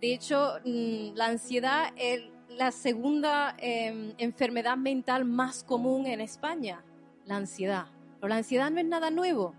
De 0.00 0.12
hecho, 0.12 0.54
mm, 0.64 1.14
la 1.14 1.26
ansiedad 1.26 1.92
es 1.96 2.22
la 2.48 2.70
segunda 2.70 3.56
em, 3.58 4.12
enfermedad 4.18 4.76
mental 4.76 5.24
más 5.24 5.64
común 5.64 6.06
en 6.06 6.20
España, 6.20 6.84
la 7.26 7.36
ansiedad. 7.36 7.86
Pero 8.20 8.28
la 8.28 8.36
ansiedad 8.36 8.70
no 8.70 8.78
es 8.80 8.86
nada 8.86 9.10
nuevo. 9.10 9.54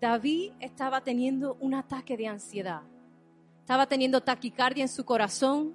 David 0.00 0.52
estaba 0.60 1.02
teniendo 1.02 1.56
un 1.60 1.74
ataque 1.74 2.16
de 2.16 2.28
ansiedad. 2.28 2.82
Estaba 3.60 3.86
teniendo 3.86 4.22
taquicardia 4.22 4.82
en 4.82 4.88
su 4.88 5.04
corazón, 5.04 5.74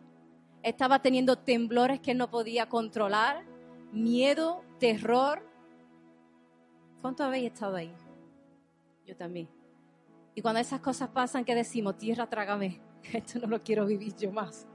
estaba 0.63 1.00
teniendo 1.00 1.38
temblores 1.38 2.00
que 2.00 2.13
no 2.13 2.29
podía 2.29 2.67
controlar, 2.67 3.43
miedo, 3.91 4.63
terror, 4.83 5.41
¿Cuánto 7.01 7.23
habéis 7.23 7.53
estado 7.53 7.77
ahí? 7.77 7.93
Yo 9.05 9.15
también. 9.15 9.47
Y 10.35 10.41
cuando 10.41 10.59
esas 10.59 10.81
cosas 10.81 11.07
pasan, 11.07 11.45
¿qué 11.45 11.55
decimos? 11.55 11.97
Tierra, 11.97 12.27
trágame. 12.27 12.81
Esto 13.13 13.39
no 13.39 13.47
lo 13.47 13.61
quiero 13.61 13.85
vivir 13.85 14.13
yo 14.17 14.33
más. 14.33 14.67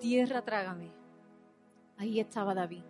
Tierra, 0.00 0.42
trágame. 0.42 0.90
Ahí 1.98 2.18
estaba 2.18 2.52
David. 2.52 2.82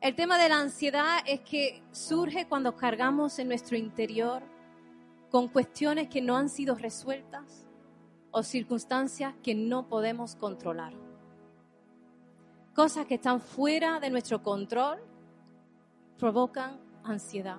El 0.00 0.14
tema 0.14 0.38
de 0.38 0.48
la 0.48 0.60
ansiedad 0.60 1.18
es 1.26 1.40
que 1.40 1.82
surge 1.90 2.46
cuando 2.46 2.74
cargamos 2.76 3.38
en 3.38 3.48
nuestro 3.48 3.76
interior 3.76 4.42
con 5.30 5.48
cuestiones 5.48 6.08
que 6.08 6.22
no 6.22 6.38
han 6.38 6.48
sido 6.48 6.76
resueltas 6.76 7.66
o 8.30 8.42
circunstancias 8.42 9.34
que 9.42 9.54
no 9.54 9.86
podemos 9.86 10.34
controlar. 10.34 11.09
Cosas 12.80 13.04
que 13.04 13.16
están 13.16 13.42
fuera 13.42 14.00
de 14.00 14.08
nuestro 14.08 14.42
control 14.42 14.98
provocan 16.18 16.80
ansiedad. 17.04 17.58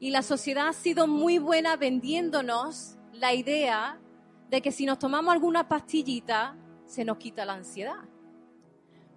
Y 0.00 0.08
la 0.08 0.22
sociedad 0.22 0.68
ha 0.68 0.72
sido 0.72 1.06
muy 1.06 1.36
buena 1.36 1.76
vendiéndonos 1.76 2.96
la 3.12 3.34
idea 3.34 4.00
de 4.48 4.62
que 4.62 4.72
si 4.72 4.86
nos 4.86 4.98
tomamos 4.98 5.34
alguna 5.34 5.68
pastillita, 5.68 6.56
se 6.86 7.04
nos 7.04 7.18
quita 7.18 7.44
la 7.44 7.52
ansiedad. 7.52 8.08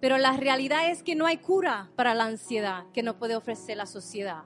Pero 0.00 0.18
la 0.18 0.36
realidad 0.36 0.90
es 0.90 1.02
que 1.02 1.14
no 1.14 1.24
hay 1.24 1.38
cura 1.38 1.90
para 1.96 2.12
la 2.12 2.24
ansiedad 2.24 2.84
que 2.92 3.02
nos 3.02 3.14
puede 3.14 3.36
ofrecer 3.36 3.78
la 3.78 3.86
sociedad. 3.86 4.42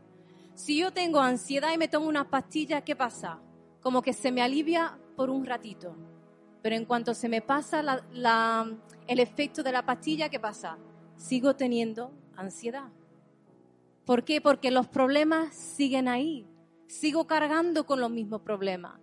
Si 0.55 0.79
yo 0.79 0.93
tengo 0.93 1.19
ansiedad 1.19 1.73
y 1.75 1.79
me 1.79 1.89
tomo 1.89 2.07
una 2.07 2.31
pastilla, 2.31 2.83
¿qué 2.83 2.95
pasa? 2.95 3.41
Como 3.81 4.03
que 4.03 4.13
se 4.13 4.31
me 4.31 4.41
alivia 4.41 4.97
por 5.17 5.31
un 5.31 5.45
ratito. 5.45 5.97
Pero 6.63 6.77
en 6.77 6.85
cuanto 6.85 7.13
se 7.13 7.29
me 7.29 7.43
pasa 7.43 7.83
el 9.07 9.21
efecto 9.21 9.63
de 9.63 9.73
la 9.73 9.85
pastilla, 9.85 10.29
¿qué 10.29 10.41
pasa? 10.41 10.79
Sigo 11.17 11.55
teniendo 11.57 12.13
ansiedad. 12.37 12.91
¿Por 14.05 14.25
qué? 14.25 14.41
Porque 14.41 14.71
los 14.71 14.89
problemas 14.89 15.55
siguen 15.55 16.09
ahí. 16.09 16.47
Sigo 16.89 17.27
cargando 17.27 17.87
con 17.87 18.01
los 18.01 18.11
mismos 18.11 18.43
problemas. 18.43 19.01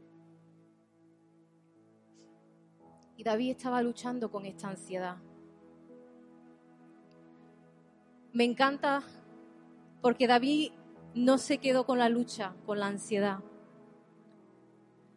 Y 3.15 3.23
David 3.23 3.51
estaba 3.51 3.81
luchando 3.81 4.31
con 4.31 4.45
esta 4.45 4.69
ansiedad. 4.69 5.17
Me 8.31 8.43
encanta 8.43 9.03
porque 10.01 10.27
David 10.27 10.71
no 11.15 11.37
se 11.37 11.57
quedó 11.57 11.85
con 11.85 11.99
la 11.99 12.09
lucha, 12.09 12.53
con 12.65 12.79
la 12.79 12.87
ansiedad, 12.87 13.39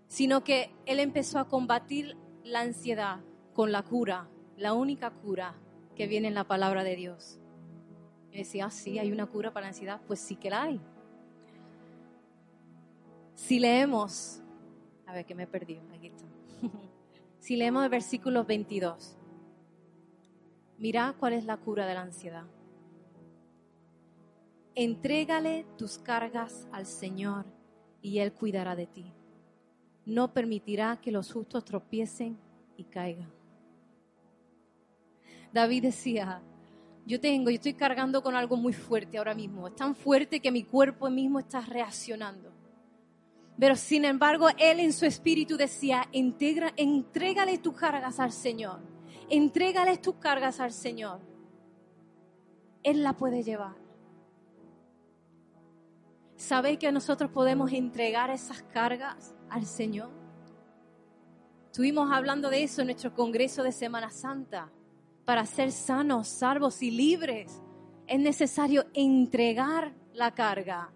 sino 0.09 0.43
que 0.43 0.75
él 0.87 0.99
empezó 0.99 1.39
a 1.39 1.49
combatir 1.49 2.17
la 2.43 2.61
ansiedad 2.61 3.21
con 3.53 3.71
la 3.71 3.83
cura, 3.83 4.29
la 4.57 4.73
única 4.73 5.11
cura 5.11 5.55
que 5.97 6.07
viene 6.07 6.29
en 6.29 6.35
la 6.35 6.45
palabra 6.45 6.85
de 6.85 6.97
Dios. 6.97 7.39
Y 8.31 8.39
decía, 8.39 8.67
ah, 8.67 8.71
sí, 8.71 8.99
hay 8.99 9.13
una 9.13 9.27
cura 9.27 9.53
para 9.53 9.65
la 9.65 9.69
ansiedad. 9.69 10.01
Pues 10.07 10.21
sí 10.21 10.37
que 10.37 10.51
la 10.51 10.63
hay. 10.63 10.81
Si 13.35 13.59
leemos, 13.59 14.41
a 15.07 15.13
ver 15.13 15.27
que 15.27 15.35
me 15.35 15.45
he 15.45 15.47
perdido, 15.47 15.83
aquí 15.95 16.07
está. 16.07 16.25
si 17.41 17.57
leemos 17.57 17.85
el 17.85 17.91
versículo 17.91 18.45
22, 18.45 19.17
mira 20.79 21.15
cuál 21.19 21.35
es 21.35 21.45
la 21.45 21.57
cura 21.57 21.87
de 21.87 21.95
la 21.95 22.03
ansiedad. 22.03 22.45
Entrégale 24.75 25.67
tus 25.77 25.99
cargas 25.99 26.67
al 26.73 26.87
Señor 26.87 27.45
y 28.01 28.21
Él 28.21 28.33
cuidará 28.33 28.75
de 28.75 28.87
ti. 28.87 29.13
No 30.07 30.33
permitirá 30.33 31.01
que 31.01 31.13
los 31.13 31.33
justos 31.33 31.65
tropiecen 31.65 32.39
y 32.77 32.85
caigan. 32.85 33.42
David 35.53 35.83
decía, 35.83 36.43
yo 37.05 37.21
tengo, 37.21 37.51
yo 37.51 37.57
estoy 37.57 37.75
cargando 37.75 38.23
con 38.23 38.35
algo 38.35 38.57
muy 38.57 38.73
fuerte 38.73 39.19
ahora 39.19 39.35
mismo. 39.35 39.69
Es 39.69 39.77
tan 39.77 39.95
fuerte 39.95 40.41
que 40.41 40.53
mi 40.53 40.63
cuerpo 40.65 41.11
mismo 41.11 41.41
está 41.41 41.61
reaccionando. 41.61 42.53
Pero 43.59 43.77
sin 43.77 44.05
embargo, 44.05 44.49
él 44.59 44.81
en 44.81 44.93
su 44.93 45.05
espíritu 45.05 45.57
decía, 45.57 46.09
Integra, 46.13 46.73
entrégale 46.77 47.59
tus 47.59 47.75
cargas 47.75 48.19
al 48.19 48.33
Señor. 48.33 48.81
Entrégale 49.29 49.99
tus 49.99 50.15
cargas 50.17 50.61
al 50.61 50.73
Señor. 50.73 51.21
Él 52.83 53.03
la 53.03 53.13
puede 53.13 53.43
llevar. 53.43 53.77
¿Sabéis 56.37 56.79
que 56.79 56.91
nosotros 56.91 57.31
podemos 57.31 57.73
entregar 57.73 58.31
esas 58.31 58.63
cargas 58.63 59.35
al 59.49 59.65
Señor? 59.67 60.11
Estuvimos 61.67 62.11
hablando 62.11 62.51
de 62.51 62.65
eso 62.65 62.81
en 62.81 62.89
nuestro 62.89 63.15
Congreso 63.15 63.63
de 63.63 63.73
Semana 63.73 64.11
Santa 64.11 64.71
para 65.33 65.47
ser 65.47 65.73
sanos, 65.73 66.29
salvos 66.29 66.83
y 66.83 66.91
libres, 66.91 67.62
es 68.07 68.21
necesario 68.21 68.85
entregar 68.93 69.95
la 70.12 70.35
carga 70.35 70.93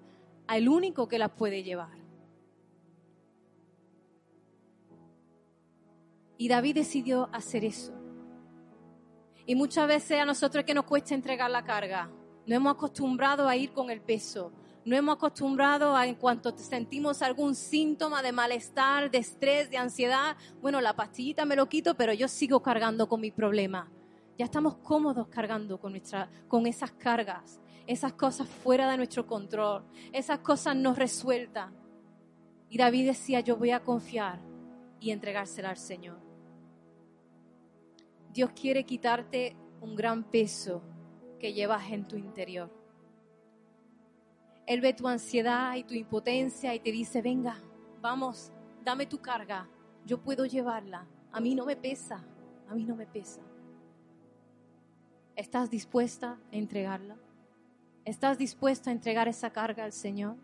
al 0.46 0.68
único 0.68 1.08
que 1.08 1.18
la 1.18 1.34
puede 1.34 1.62
llevar. 1.62 1.96
Y 6.36 6.48
David 6.48 6.74
decidió 6.74 7.30
hacer 7.32 7.64
eso. 7.64 7.94
Y 9.46 9.54
muchas 9.54 9.88
veces 9.88 10.20
a 10.20 10.26
nosotros 10.26 10.60
es 10.60 10.66
que 10.66 10.74
nos 10.74 10.84
cuesta 10.84 11.14
entregar 11.14 11.50
la 11.50 11.64
carga. 11.64 12.10
No 12.44 12.54
hemos 12.54 12.74
acostumbrado 12.74 13.48
a 13.48 13.56
ir 13.56 13.72
con 13.72 13.88
el 13.88 14.02
peso. 14.02 14.52
No 14.84 14.94
hemos 14.94 15.16
acostumbrado 15.16 15.96
a 15.96 16.06
en 16.06 16.16
cuanto 16.16 16.54
sentimos 16.58 17.22
algún 17.22 17.54
síntoma 17.54 18.20
de 18.20 18.32
malestar, 18.32 19.10
de 19.10 19.16
estrés, 19.16 19.70
de 19.70 19.78
ansiedad, 19.78 20.36
bueno, 20.60 20.82
la 20.82 20.94
pastillita 20.94 21.46
me 21.46 21.56
lo 21.56 21.70
quito, 21.70 21.94
pero 21.94 22.12
yo 22.12 22.28
sigo 22.28 22.60
cargando 22.60 23.08
con 23.08 23.22
mi 23.22 23.30
problema. 23.30 23.90
Ya 24.38 24.44
estamos 24.44 24.76
cómodos 24.76 25.28
cargando 25.28 25.78
con, 25.78 25.92
nuestra, 25.92 26.28
con 26.48 26.66
esas 26.66 26.92
cargas, 26.92 27.60
esas 27.86 28.12
cosas 28.12 28.48
fuera 28.48 28.90
de 28.90 28.96
nuestro 28.98 29.26
control, 29.26 29.84
esas 30.12 30.40
cosas 30.40 30.76
no 30.76 30.94
resueltas. 30.94 31.72
Y 32.68 32.76
David 32.76 33.06
decía, 33.06 33.40
yo 33.40 33.56
voy 33.56 33.70
a 33.70 33.80
confiar 33.80 34.40
y 35.00 35.10
entregársela 35.10 35.70
al 35.70 35.78
Señor. 35.78 36.18
Dios 38.32 38.50
quiere 38.50 38.84
quitarte 38.84 39.56
un 39.80 39.94
gran 39.96 40.24
peso 40.24 40.82
que 41.38 41.54
llevas 41.54 41.90
en 41.90 42.06
tu 42.06 42.16
interior. 42.16 42.70
Él 44.66 44.80
ve 44.80 44.92
tu 44.92 45.06
ansiedad 45.06 45.76
y 45.76 45.84
tu 45.84 45.94
impotencia 45.94 46.74
y 46.74 46.80
te 46.80 46.90
dice, 46.90 47.22
venga, 47.22 47.62
vamos, 48.02 48.52
dame 48.84 49.06
tu 49.06 49.18
carga, 49.18 49.68
yo 50.04 50.20
puedo 50.20 50.44
llevarla, 50.44 51.06
a 51.32 51.40
mí 51.40 51.54
no 51.54 51.64
me 51.64 51.76
pesa, 51.76 52.24
a 52.68 52.74
mí 52.74 52.84
no 52.84 52.96
me 52.96 53.06
pesa. 53.06 53.40
¿Estás 55.36 55.70
dispuesta 55.70 56.38
a 56.50 56.56
entregarla? 56.56 57.14
¿Estás 58.06 58.38
dispuesta 58.38 58.88
a 58.88 58.94
entregar 58.94 59.28
esa 59.28 59.50
carga 59.50 59.84
al 59.84 59.92
Señor? 59.92 60.36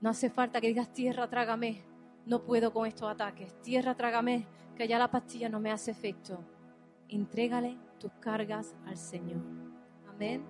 No 0.00 0.08
hace 0.08 0.30
falta 0.30 0.62
que 0.62 0.68
digas, 0.68 0.90
tierra, 0.94 1.28
trágame, 1.28 1.82
no 2.24 2.42
puedo 2.42 2.72
con 2.72 2.86
estos 2.86 3.06
ataques, 3.10 3.52
tierra, 3.60 3.94
trágame, 3.94 4.46
que 4.76 4.88
ya 4.88 4.98
la 4.98 5.10
pastilla 5.10 5.50
no 5.50 5.60
me 5.60 5.70
hace 5.70 5.90
efecto. 5.90 6.42
Entrégale 7.06 7.76
tus 7.98 8.12
cargas 8.12 8.74
al 8.86 8.96
Señor. 8.96 9.42
Amén. 10.08 10.42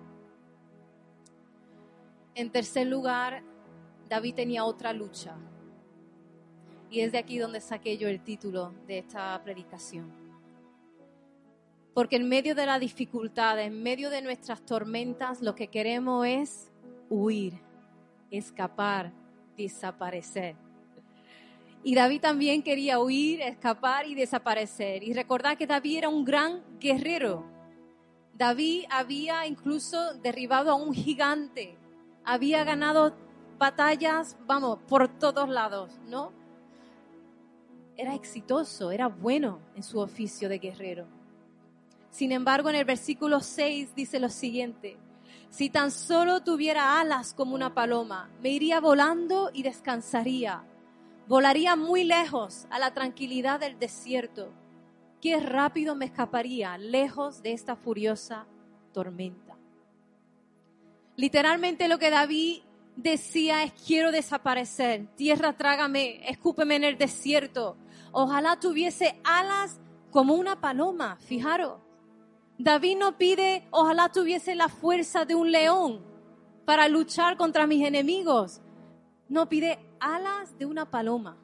En 2.33 2.49
tercer 2.49 2.87
lugar, 2.87 3.43
David 4.07 4.35
tenía 4.35 4.63
otra 4.63 4.93
lucha. 4.93 5.35
Y 6.89 7.01
es 7.01 7.11
de 7.11 7.17
aquí 7.17 7.39
donde 7.39 7.59
saqué 7.59 7.97
yo 7.97 8.07
el 8.07 8.21
título 8.21 8.73
de 8.87 8.99
esta 8.99 9.41
predicación. 9.43 10.20
Porque 11.93 12.15
en 12.15 12.29
medio 12.29 12.55
de 12.55 12.65
la 12.65 12.79
dificultad, 12.79 13.59
en 13.59 13.83
medio 13.83 14.09
de 14.09 14.21
nuestras 14.21 14.61
tormentas, 14.65 15.41
lo 15.41 15.55
que 15.55 15.67
queremos 15.67 16.25
es 16.25 16.71
huir, 17.09 17.53
escapar, 18.29 19.11
desaparecer. 19.57 20.55
Y 21.83 21.95
David 21.95 22.21
también 22.21 22.61
quería 22.61 22.99
huir, 22.99 23.41
escapar 23.41 24.07
y 24.07 24.15
desaparecer. 24.15 25.03
Y 25.03 25.13
recordar 25.13 25.57
que 25.57 25.67
David 25.67 25.97
era 25.97 26.09
un 26.09 26.23
gran 26.23 26.63
guerrero. 26.79 27.43
David 28.33 28.85
había 28.89 29.45
incluso 29.47 30.13
derribado 30.15 30.71
a 30.71 30.75
un 30.75 30.93
gigante. 30.93 31.77
Había 32.23 32.63
ganado 32.63 33.15
batallas, 33.57 34.37
vamos, 34.45 34.79
por 34.87 35.07
todos 35.19 35.49
lados, 35.49 35.99
¿no? 36.07 36.31
Era 37.97 38.15
exitoso, 38.15 38.91
era 38.91 39.07
bueno 39.07 39.59
en 39.75 39.83
su 39.83 39.99
oficio 39.99 40.49
de 40.49 40.59
guerrero. 40.59 41.20
Sin 42.11 42.31
embargo, 42.31 42.69
en 42.69 42.75
el 42.75 42.85
versículo 42.85 43.39
6 43.39 43.95
dice 43.95 44.19
lo 44.19 44.29
siguiente, 44.29 44.97
si 45.49 45.69
tan 45.69 45.89
solo 45.89 46.43
tuviera 46.43 46.99
alas 46.99 47.33
como 47.33 47.55
una 47.55 47.73
paloma, 47.73 48.29
me 48.41 48.49
iría 48.49 48.79
volando 48.79 49.49
y 49.53 49.63
descansaría 49.63 50.63
Volaría 51.31 51.77
muy 51.77 52.03
lejos 52.03 52.67
a 52.69 52.77
la 52.77 52.93
tranquilidad 52.93 53.61
del 53.61 53.79
desierto. 53.79 54.51
Qué 55.21 55.39
rápido 55.39 55.95
me 55.95 56.03
escaparía 56.03 56.77
lejos 56.77 57.41
de 57.41 57.53
esta 57.53 57.77
furiosa 57.77 58.47
tormenta. 58.91 59.55
Literalmente 61.15 61.87
lo 61.87 61.99
que 61.99 62.09
David 62.09 62.63
decía 62.97 63.63
es 63.63 63.71
quiero 63.87 64.11
desaparecer, 64.11 65.07
tierra 65.15 65.53
trágame, 65.53 66.19
escúpeme 66.29 66.75
en 66.75 66.83
el 66.83 66.97
desierto. 66.97 67.77
Ojalá 68.11 68.59
tuviese 68.59 69.17
alas 69.23 69.79
como 70.09 70.33
una 70.33 70.59
paloma, 70.59 71.17
fijaros. 71.17 71.79
David 72.63 72.97
no 72.97 73.17
pide 73.17 73.67
ojalá 73.71 74.09
tuviese 74.09 74.53
la 74.53 74.69
fuerza 74.69 75.25
de 75.25 75.33
un 75.33 75.51
león 75.51 76.01
para 76.63 76.87
luchar 76.87 77.35
contra 77.35 77.65
mis 77.65 77.83
enemigos. 77.85 78.61
No 79.29 79.49
pide 79.49 79.79
alas 79.99 80.57
de 80.59 80.67
una 80.67 80.89
paloma. 80.89 81.37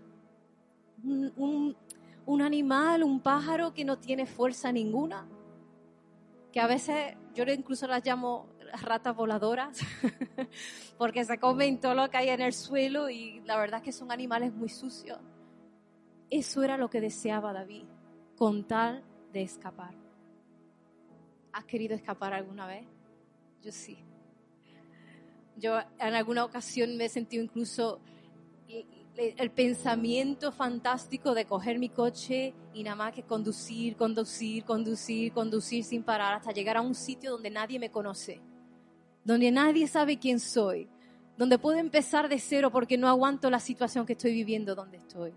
Un, 1.03 2.41
animal, 2.41 3.03
un 3.03 3.19
pájaro 3.19 3.73
que 3.73 3.83
no 3.83 3.97
tiene 3.97 4.27
fuerza 4.27 4.71
ninguna. 4.71 5.27
Que 6.51 6.59
a 6.59 6.67
veces 6.67 7.15
yo 7.33 7.43
incluso 7.45 7.87
las 7.87 8.05
llamo 8.05 8.47
ratas 8.81 9.15
voladoras, 9.15 9.79
porque 10.97 11.23
se 11.25 11.39
comen 11.39 11.79
todo 11.79 11.95
lo 11.95 12.09
que 12.09 12.17
hay 12.17 12.29
en 12.29 12.41
el 12.41 12.53
suelo 12.53 13.09
y 13.09 13.39
la 13.45 13.57
verdad 13.57 13.79
es 13.79 13.85
que 13.85 13.91
son 13.91 14.11
animales 14.11 14.53
muy 14.53 14.69
sucios. 14.69 15.19
Eso 16.29 16.61
era 16.61 16.77
lo 16.77 16.89
que 16.89 17.01
deseaba 17.01 17.53
David, 17.53 17.85
con 18.35 18.67
tal 18.67 19.03
de 19.31 19.41
escapar. 19.43 20.06
¿Has 21.57 21.65
querido 21.65 21.95
escapar 21.95 22.35
alguna 22.35 22.67
vez? 22.67 22.85
Yo 23.63 23.71
sí. 23.71 23.97
Yo 25.55 25.79
en 25.97 26.13
alguna 26.13 26.45
ocasión 26.45 26.95
me 26.97 27.05
he 27.05 27.09
sentido 27.09 27.43
incluso 27.43 27.99
el 29.15 29.49
pensamiento 29.49 30.51
fantástico 30.51 31.33
de 31.33 31.45
coger 31.45 31.79
mi 31.79 31.89
coche 31.89 32.53
y 32.75 32.83
nada 32.83 32.95
más 32.95 33.11
que 33.11 33.23
conducir, 33.23 33.95
conducir, 33.95 34.65
conducir, 34.65 35.33
conducir 35.33 35.83
sin 35.83 36.03
parar 36.03 36.35
hasta 36.35 36.51
llegar 36.51 36.77
a 36.77 36.81
un 36.81 36.93
sitio 36.93 37.31
donde 37.31 37.49
nadie 37.49 37.79
me 37.79 37.89
conoce, 37.89 38.39
donde 39.23 39.49
nadie 39.49 39.87
sabe 39.87 40.19
quién 40.19 40.39
soy, 40.39 40.87
donde 41.37 41.57
puedo 41.57 41.79
empezar 41.79 42.29
de 42.29 42.37
cero 42.37 42.69
porque 42.69 42.99
no 42.99 43.07
aguanto 43.07 43.49
la 43.49 43.59
situación 43.59 44.05
que 44.05 44.13
estoy 44.13 44.31
viviendo 44.31 44.75
donde 44.75 44.97
estoy. 44.97 45.33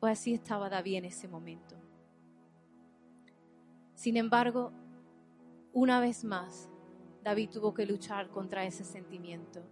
Pues 0.00 0.18
así 0.18 0.34
estaba 0.34 0.68
David 0.68 0.96
en 0.96 1.04
ese 1.04 1.28
momento. 1.28 1.76
Sin 4.02 4.16
embargo, 4.16 4.72
una 5.72 6.00
vez 6.00 6.24
más, 6.24 6.68
David 7.22 7.50
tuvo 7.50 7.72
que 7.72 7.86
luchar 7.86 8.30
contra 8.30 8.64
ese 8.64 8.82
sentimiento. 8.82 9.62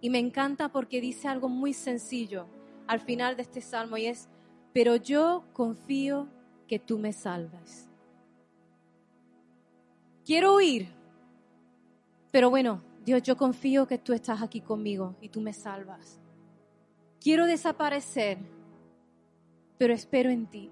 Y 0.00 0.08
me 0.08 0.18
encanta 0.18 0.70
porque 0.70 1.02
dice 1.02 1.28
algo 1.28 1.50
muy 1.50 1.74
sencillo 1.74 2.46
al 2.86 3.00
final 3.00 3.36
de 3.36 3.42
este 3.42 3.60
salmo 3.60 3.98
y 3.98 4.06
es, 4.06 4.30
pero 4.72 4.96
yo 4.96 5.44
confío 5.52 6.28
que 6.66 6.78
tú 6.78 6.98
me 6.98 7.12
salvas. 7.12 7.90
Quiero 10.24 10.54
huir, 10.54 10.88
pero 12.30 12.48
bueno, 12.48 12.82
Dios, 13.04 13.22
yo 13.22 13.36
confío 13.36 13.86
que 13.86 13.98
tú 13.98 14.14
estás 14.14 14.40
aquí 14.40 14.62
conmigo 14.62 15.14
y 15.20 15.28
tú 15.28 15.42
me 15.42 15.52
salvas. 15.52 16.18
Quiero 17.20 17.44
desaparecer, 17.44 18.38
pero 19.76 19.92
espero 19.92 20.30
en 20.30 20.46
ti. 20.46 20.70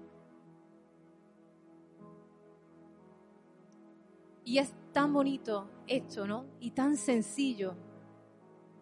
Y 4.43 4.57
es 4.57 4.73
tan 4.91 5.13
bonito 5.13 5.69
esto, 5.87 6.25
¿no? 6.27 6.45
Y 6.59 6.71
tan 6.71 6.97
sencillo 6.97 7.75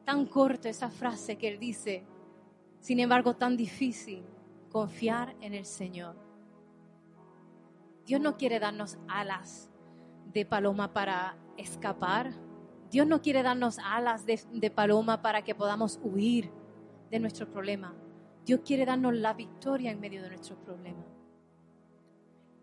tan 0.09 0.25
corto 0.25 0.67
esa 0.67 0.89
frase 0.89 1.37
que 1.37 1.47
él 1.47 1.59
dice, 1.59 2.03
sin 2.79 2.99
embargo 2.99 3.35
tan 3.35 3.55
difícil, 3.55 4.23
confiar 4.71 5.35
en 5.39 5.53
el 5.53 5.65
Señor. 5.65 6.15
Dios 8.07 8.19
no 8.19 8.35
quiere 8.35 8.57
darnos 8.57 8.97
alas 9.07 9.69
de 10.33 10.47
paloma 10.47 10.93
para 10.93 11.37
escapar. 11.57 12.31
Dios 12.89 13.05
no 13.05 13.21
quiere 13.21 13.43
darnos 13.43 13.77
alas 13.77 14.25
de, 14.25 14.41
de 14.51 14.71
paloma 14.71 15.21
para 15.21 15.43
que 15.43 15.53
podamos 15.53 15.99
huir 16.01 16.49
de 17.11 17.19
nuestro 17.19 17.47
problema. 17.47 17.93
Dios 18.43 18.61
quiere 18.65 18.87
darnos 18.87 19.13
la 19.13 19.33
victoria 19.35 19.91
en 19.91 19.99
medio 19.99 20.23
de 20.23 20.29
nuestros 20.29 20.57
problemas. 20.57 21.05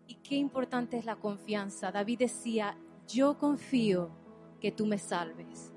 Y 0.05 0.15
qué 0.15 0.35
importante 0.35 0.97
es 0.97 1.05
la 1.05 1.15
confianza. 1.15 1.93
David 1.93 2.19
decía, 2.19 2.77
yo 3.07 3.37
confío 3.37 4.09
que 4.59 4.71
tú 4.71 4.85
me 4.85 4.97
salves. 4.97 5.73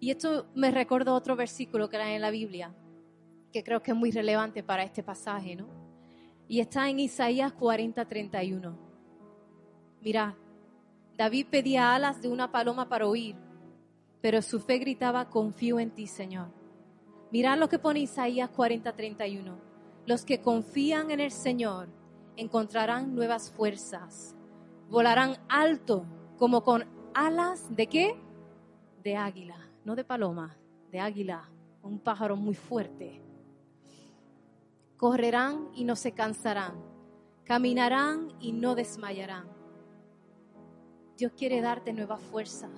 Y 0.00 0.10
esto 0.10 0.46
me 0.54 0.70
recordó 0.70 1.14
otro 1.14 1.36
versículo 1.36 1.88
que 1.88 1.96
era 1.96 2.12
en 2.12 2.20
la 2.20 2.30
Biblia, 2.30 2.74
que 3.52 3.62
creo 3.62 3.82
que 3.82 3.92
es 3.92 3.96
muy 3.96 4.10
relevante 4.10 4.62
para 4.62 4.82
este 4.82 5.02
pasaje, 5.02 5.54
¿no? 5.54 5.68
Y 6.48 6.60
está 6.60 6.88
en 6.88 6.98
Isaías 6.98 7.52
40, 7.52 8.04
31. 8.04 8.76
Mira, 10.00 10.36
David 11.16 11.46
pedía 11.50 11.94
alas 11.94 12.20
de 12.20 12.28
una 12.28 12.50
paloma 12.50 12.88
para 12.88 13.06
oír, 13.06 13.36
pero 14.20 14.42
su 14.42 14.58
fe 14.58 14.78
gritaba, 14.78 15.30
confío 15.30 15.78
en 15.78 15.90
ti, 15.90 16.06
Señor. 16.06 16.48
Mirad 17.30 17.58
lo 17.58 17.68
que 17.68 17.78
pone 17.78 18.00
Isaías 18.00 18.50
40, 18.50 18.92
31. 18.92 19.56
Los 20.04 20.24
que 20.24 20.40
confían 20.40 21.10
en 21.10 21.20
el 21.20 21.30
Señor 21.30 21.88
encontrarán 22.36 23.14
nuevas 23.14 23.50
fuerzas, 23.52 24.34
volarán 24.92 25.38
alto 25.48 26.06
como 26.38 26.62
con 26.62 26.84
alas 27.14 27.74
de 27.74 27.88
qué? 27.88 28.16
De 29.02 29.16
águila 29.16 29.62
no 29.84 29.96
de 29.96 30.04
paloma, 30.04 30.56
de 30.90 31.00
águila, 31.00 31.48
un 31.82 31.98
pájaro 31.98 32.36
muy 32.36 32.54
fuerte. 32.54 33.20
Correrán 34.96 35.68
y 35.74 35.84
no 35.84 35.96
se 35.96 36.12
cansarán, 36.12 36.74
caminarán 37.44 38.32
y 38.40 38.52
no 38.52 38.74
desmayarán. 38.74 39.46
Dios 41.16 41.32
quiere 41.36 41.60
darte 41.60 41.92
nueva 41.92 42.16
fuerza. 42.16 42.68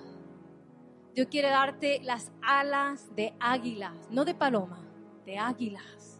Dios 1.13 1.27
quiere 1.27 1.49
darte 1.49 2.01
las 2.03 2.31
alas 2.41 3.15
de 3.15 3.33
águilas, 3.39 3.93
no 4.09 4.25
de 4.25 4.33
paloma, 4.33 4.79
de 5.25 5.37
águilas. 5.37 6.19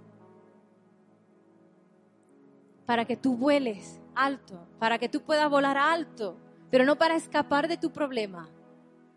Para 2.86 3.06
que 3.06 3.18
tú 3.18 3.36
vueles 3.36 4.00
alto, 4.16 4.68
para 4.80 4.98
que 4.98 5.10
tú 5.10 5.22
puedas 5.22 5.50
volar 5.50 5.78
alto, 5.78 6.38
pero 6.72 6.86
no 6.86 6.98
para 6.98 7.16
escapar 7.16 7.68
de 7.68 7.78
tu 7.78 7.92
problema, 7.92 8.50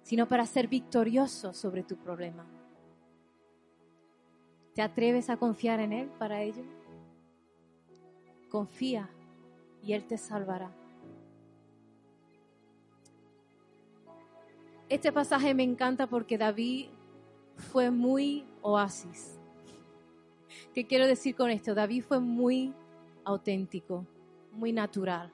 sino 0.02 0.28
para 0.28 0.46
ser 0.46 0.68
victorioso 0.68 1.52
sobre 1.52 1.82
tu 1.82 1.96
problema. 1.96 2.46
¿Te 4.74 4.82
atreves 4.82 5.28
a 5.28 5.36
confiar 5.36 5.80
en 5.80 5.92
Él 5.92 6.08
para 6.18 6.42
ello? 6.42 6.62
Confía 8.48 9.08
y 9.82 9.92
Él 9.92 10.04
te 10.04 10.16
salvará. 10.18 10.70
Este 14.88 15.12
pasaje 15.12 15.52
me 15.52 15.64
encanta 15.64 16.06
porque 16.06 16.38
David 16.38 16.86
fue 17.56 17.90
muy 17.90 18.46
oasis. 18.62 19.38
¿Qué 20.72 20.86
quiero 20.86 21.06
decir 21.06 21.34
con 21.34 21.50
esto? 21.50 21.74
David 21.74 22.04
fue 22.04 22.20
muy 22.20 22.72
auténtico, 23.24 24.06
muy 24.58 24.72
natural. 24.72 25.32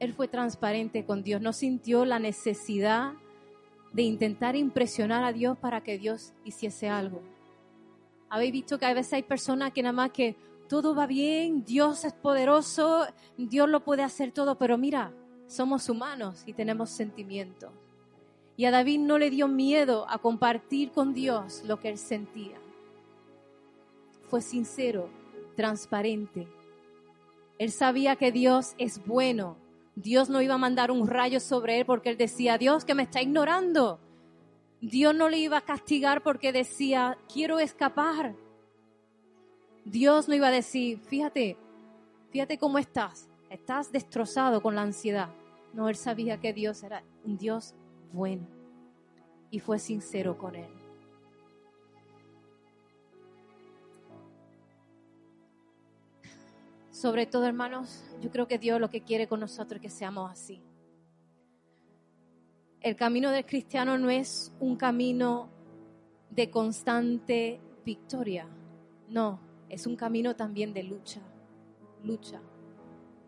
Él 0.00 0.12
fue 0.14 0.26
transparente 0.26 1.04
con 1.04 1.22
Dios, 1.22 1.40
no 1.40 1.52
sintió 1.52 2.04
la 2.04 2.18
necesidad 2.18 3.12
de 3.92 4.02
intentar 4.02 4.56
impresionar 4.56 5.22
a 5.22 5.32
Dios 5.32 5.56
para 5.58 5.82
que 5.82 5.98
Dios 5.98 6.32
hiciese 6.44 6.88
algo. 6.88 7.22
Habéis 8.28 8.52
visto 8.52 8.78
que 8.78 8.86
a 8.86 8.94
veces 8.94 9.12
hay 9.12 9.22
personas 9.22 9.72
que 9.72 9.82
nada 9.82 9.92
más 9.92 10.10
que 10.10 10.36
todo 10.68 10.94
va 10.94 11.06
bien, 11.06 11.64
Dios 11.64 12.04
es 12.04 12.12
poderoso, 12.12 13.06
Dios 13.36 13.68
lo 13.68 13.84
puede 13.84 14.02
hacer 14.02 14.32
todo, 14.32 14.56
pero 14.58 14.76
mira, 14.76 15.12
somos 15.46 15.88
humanos 15.88 16.42
y 16.46 16.54
tenemos 16.54 16.90
sentimientos. 16.90 17.70
Y 18.56 18.64
a 18.64 18.70
David 18.70 19.00
no 19.00 19.18
le 19.18 19.30
dio 19.30 19.46
miedo 19.46 20.06
a 20.08 20.18
compartir 20.18 20.90
con 20.90 21.12
Dios 21.12 21.62
lo 21.64 21.78
que 21.78 21.90
él 21.90 21.98
sentía. 21.98 22.56
Fue 24.28 24.40
sincero, 24.40 25.08
transparente. 25.54 26.48
Él 27.58 27.70
sabía 27.70 28.16
que 28.16 28.32
Dios 28.32 28.74
es 28.78 29.04
bueno. 29.06 29.56
Dios 29.96 30.28
no 30.28 30.42
iba 30.42 30.54
a 30.54 30.58
mandar 30.58 30.90
un 30.90 31.06
rayo 31.06 31.40
sobre 31.40 31.78
él 31.78 31.86
porque 31.86 32.10
él 32.10 32.16
decía, 32.16 32.58
Dios 32.58 32.84
que 32.84 32.94
me 32.94 33.04
está 33.04 33.22
ignorando. 33.22 34.00
Dios 34.80 35.14
no 35.14 35.28
le 35.28 35.38
iba 35.38 35.58
a 35.58 35.64
castigar 35.64 36.22
porque 36.22 36.52
decía, 36.52 37.16
quiero 37.32 37.58
escapar. 37.60 38.34
Dios 39.84 40.28
no 40.28 40.34
iba 40.34 40.48
a 40.48 40.50
decir, 40.50 40.98
fíjate, 40.98 41.56
fíjate 42.30 42.58
cómo 42.58 42.78
estás. 42.78 43.28
Estás 43.50 43.92
destrozado 43.92 44.60
con 44.60 44.74
la 44.74 44.82
ansiedad. 44.82 45.28
No, 45.72 45.88
él 45.88 45.96
sabía 45.96 46.40
que 46.40 46.52
Dios 46.52 46.82
era 46.82 47.02
un 47.24 47.38
Dios 47.38 47.74
bueno 48.12 48.46
y 49.50 49.60
fue 49.60 49.78
sincero 49.78 50.36
con 50.36 50.56
él. 50.56 50.83
Sobre 57.04 57.26
todo, 57.26 57.44
hermanos, 57.44 58.02
yo 58.22 58.30
creo 58.30 58.48
que 58.48 58.56
Dios 58.56 58.80
lo 58.80 58.88
que 58.88 59.02
quiere 59.02 59.28
con 59.28 59.40
nosotros 59.40 59.76
es 59.76 59.82
que 59.82 59.90
seamos 59.90 60.32
así. 60.32 60.62
El 62.80 62.96
camino 62.96 63.30
del 63.30 63.44
cristiano 63.44 63.98
no 63.98 64.08
es 64.08 64.54
un 64.58 64.76
camino 64.76 65.50
de 66.30 66.48
constante 66.50 67.60
victoria, 67.84 68.48
no, 69.10 69.38
es 69.68 69.86
un 69.86 69.96
camino 69.96 70.34
también 70.34 70.72
de 70.72 70.82
lucha, 70.82 71.20
lucha. 72.02 72.40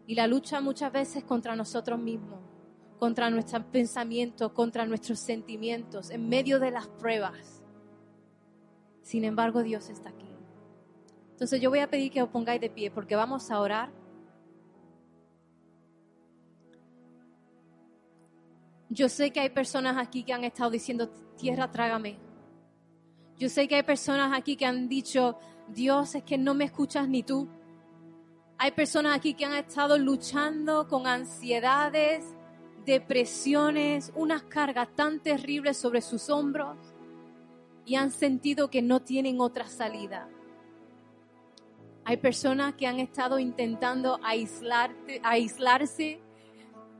Y 0.06 0.14
la 0.14 0.26
lucha 0.26 0.62
muchas 0.62 0.90
veces 0.90 1.24
contra 1.24 1.54
nosotros 1.54 2.00
mismos, 2.00 2.40
contra 2.98 3.28
nuestros 3.28 3.62
pensamientos, 3.64 4.52
contra 4.52 4.86
nuestros 4.86 5.18
sentimientos, 5.18 6.08
en 6.08 6.30
medio 6.30 6.58
de 6.58 6.70
las 6.70 6.86
pruebas. 6.86 7.62
Sin 9.02 9.24
embargo, 9.24 9.62
Dios 9.62 9.90
está 9.90 10.08
aquí. 10.08 10.35
Entonces 11.36 11.60
yo 11.60 11.68
voy 11.68 11.80
a 11.80 11.90
pedir 11.90 12.10
que 12.10 12.22
os 12.22 12.30
pongáis 12.30 12.62
de 12.62 12.70
pie 12.70 12.90
porque 12.90 13.14
vamos 13.14 13.50
a 13.50 13.60
orar. 13.60 13.90
Yo 18.88 19.10
sé 19.10 19.30
que 19.30 19.40
hay 19.40 19.50
personas 19.50 19.98
aquí 19.98 20.22
que 20.22 20.32
han 20.32 20.44
estado 20.44 20.70
diciendo, 20.70 21.10
tierra, 21.36 21.70
trágame. 21.70 22.16
Yo 23.38 23.50
sé 23.50 23.68
que 23.68 23.74
hay 23.74 23.82
personas 23.82 24.32
aquí 24.34 24.56
que 24.56 24.64
han 24.64 24.88
dicho, 24.88 25.38
Dios, 25.68 26.14
es 26.14 26.22
que 26.22 26.38
no 26.38 26.54
me 26.54 26.64
escuchas 26.64 27.06
ni 27.06 27.22
tú. 27.22 27.46
Hay 28.56 28.70
personas 28.70 29.14
aquí 29.14 29.34
que 29.34 29.44
han 29.44 29.52
estado 29.52 29.98
luchando 29.98 30.88
con 30.88 31.06
ansiedades, 31.06 32.24
depresiones, 32.86 34.10
unas 34.16 34.42
cargas 34.44 34.88
tan 34.94 35.20
terribles 35.20 35.76
sobre 35.76 36.00
sus 36.00 36.30
hombros 36.30 36.78
y 37.84 37.96
han 37.96 38.10
sentido 38.10 38.70
que 38.70 38.80
no 38.80 39.02
tienen 39.02 39.38
otra 39.38 39.68
salida. 39.68 40.30
Hay 42.08 42.18
personas 42.18 42.74
que 42.74 42.86
han 42.86 43.00
estado 43.00 43.40
intentando 43.40 44.20
aislarse, 44.22 46.20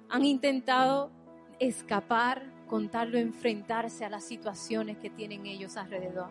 han 0.08 0.24
intentado 0.24 1.12
escapar, 1.60 2.42
contarlo, 2.66 3.16
enfrentarse 3.16 4.04
a 4.04 4.10
las 4.10 4.24
situaciones 4.24 4.98
que 4.98 5.08
tienen 5.08 5.46
ellos 5.46 5.76
alrededor. 5.76 6.30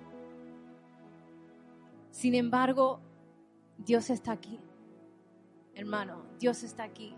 Sin 2.11 2.35
embargo, 2.35 2.99
Dios 3.77 4.09
está 4.09 4.33
aquí. 4.33 4.59
Hermano, 5.73 6.23
Dios 6.37 6.61
está 6.63 6.83
aquí. 6.83 7.15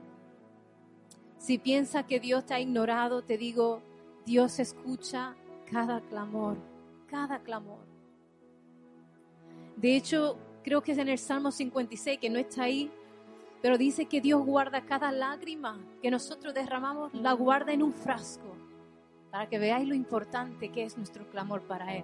Si 1.39 1.57
piensas 1.57 2.05
que 2.05 2.19
Dios 2.19 2.45
te 2.45 2.53
ha 2.53 2.59
ignorado, 2.59 3.23
te 3.23 3.35
digo, 3.35 3.81
Dios 4.27 4.59
escucha 4.59 5.35
cada 5.71 6.01
clamor, 6.01 6.57
cada 7.07 7.39
clamor. 7.39 7.79
De 9.75 9.95
hecho, 9.95 10.37
creo 10.67 10.83
que 10.83 10.91
es 10.91 10.97
en 10.97 11.07
el 11.07 11.17
Salmo 11.17 11.49
56, 11.49 12.19
que 12.19 12.29
no 12.29 12.37
está 12.37 12.63
ahí, 12.63 12.91
pero 13.61 13.77
dice 13.77 14.07
que 14.07 14.19
Dios 14.19 14.45
guarda 14.45 14.81
cada 14.81 15.13
lágrima 15.13 15.79
que 16.01 16.11
nosotros 16.11 16.53
derramamos, 16.53 17.13
la 17.13 17.31
guarda 17.31 17.71
en 17.71 17.81
un 17.81 17.93
frasco, 17.93 18.53
para 19.31 19.47
que 19.47 19.59
veáis 19.59 19.87
lo 19.87 19.95
importante 19.95 20.67
que 20.67 20.83
es 20.83 20.97
nuestro 20.97 21.25
clamor 21.29 21.61
para 21.61 21.95
Él. 21.95 22.03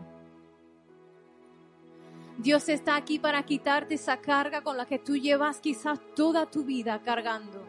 Dios 2.38 2.69
está 2.69 2.95
aquí 2.95 3.19
para 3.19 3.43
quitarte 3.43 3.95
esa 3.95 4.21
carga 4.21 4.62
con 4.62 4.78
la 4.78 4.86
que 4.86 4.97
tú 4.97 5.17
llevas 5.17 5.60
quizás 5.60 5.99
toda 6.15 6.49
tu 6.49 6.63
vida 6.63 7.02
cargando. 7.04 7.62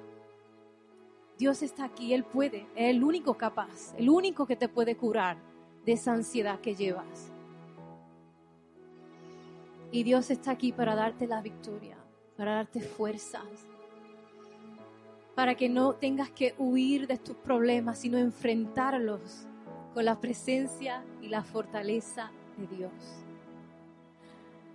Dios 1.37 1.64
está 1.64 1.87
aquí, 1.87 2.14
Él 2.14 2.22
puede, 2.22 2.68
es 2.76 2.94
el 2.94 3.02
único 3.02 3.35
capaz, 3.35 3.94
el 3.98 4.11
único 4.11 4.46
que 4.46 4.54
te 4.54 4.68
puede 4.68 4.96
curar 4.96 5.38
de 5.85 5.94
esa 5.94 6.12
ansiedad 6.12 6.61
que 6.61 6.76
llevas. 6.76 7.33
Y 9.94 10.02
Dios 10.02 10.28
está 10.33 10.50
aquí 10.50 10.72
para 10.72 10.96
darte 10.96 11.28
la 11.28 11.40
victoria, 11.40 11.96
para 12.37 12.57
darte 12.57 12.80
fuerzas, 12.80 13.44
para 15.37 15.54
que 15.54 15.68
no 15.68 15.92
tengas 15.92 16.30
que 16.30 16.52
huir 16.59 17.07
de 17.07 17.16
tus 17.16 17.37
problemas, 17.37 18.00
sino 18.00 18.18
enfrentarlos 18.18 19.46
con 19.94 20.04
la 20.04 20.20
presencia 20.20 21.04
y 21.22 21.28
la 21.28 21.44
fortaleza 21.44 22.33
de 22.57 22.76
Dios. 22.76 22.92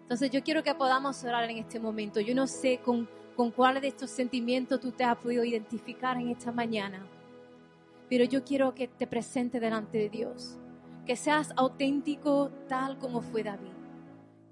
Entonces 0.04 0.32
yo 0.32 0.42
quiero 0.42 0.64
que 0.64 0.74
podamos 0.74 1.22
orar 1.26 1.50
en 1.50 1.58
este 1.58 1.82
momento. 1.82 2.22
Yo 2.22 2.34
no 2.34 2.48
sé 2.48 2.78
con, 2.78 3.10
con 3.36 3.52
cuáles 3.52 3.82
de 3.82 3.90
estos 3.90 4.12
sentimientos 4.12 4.80
tú 4.80 4.94
te 4.94 5.04
has 5.04 5.18
podido 5.18 5.44
identificar 5.44 6.16
en 6.16 6.30
esta 6.30 6.54
mañana, 6.54 7.06
pero 8.10 8.24
yo 8.24 8.46
quiero 8.46 8.74
que 8.74 8.88
te 8.88 9.06
presente 9.06 9.60
delante 9.60 9.98
de 9.98 10.08
Dios, 10.08 10.58
que 11.06 11.18
seas 11.18 11.52
auténtico 11.58 12.52
tal 12.70 12.98
como 12.98 13.20
fue 13.20 13.44
David 13.44 13.79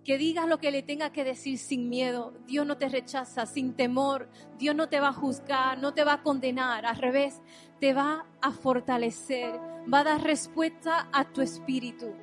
que 0.08 0.18
digas 0.18 0.48
lo 0.48 0.58
que 0.58 0.72
le 0.72 0.84
tenga 0.84 1.12
que 1.12 1.26
decir 1.26 1.58
sin 1.58 1.90
miedo. 1.90 2.32
Dios 2.46 2.66
no 2.66 2.78
te 2.78 2.88
rechaza, 2.88 3.46
sin 3.46 3.74
temor. 3.74 4.30
Dios 4.58 4.74
no 4.74 4.88
te 4.88 5.02
va 5.02 5.10
a 5.10 5.14
juzgar, 5.14 5.80
no 5.80 5.94
te 5.94 6.06
va 6.06 6.14
a 6.14 6.24
condenar. 6.24 6.86
Al 6.86 6.96
revés, 6.96 7.42
te 7.82 7.94
va 7.94 8.26
a 8.40 8.52
fortalecer, 8.54 9.60
va 9.94 10.00
a 10.00 10.04
dar 10.06 10.24
respuesta 10.24 11.10
a 11.12 11.26
tu 11.26 11.42
espíritu. 11.42 12.14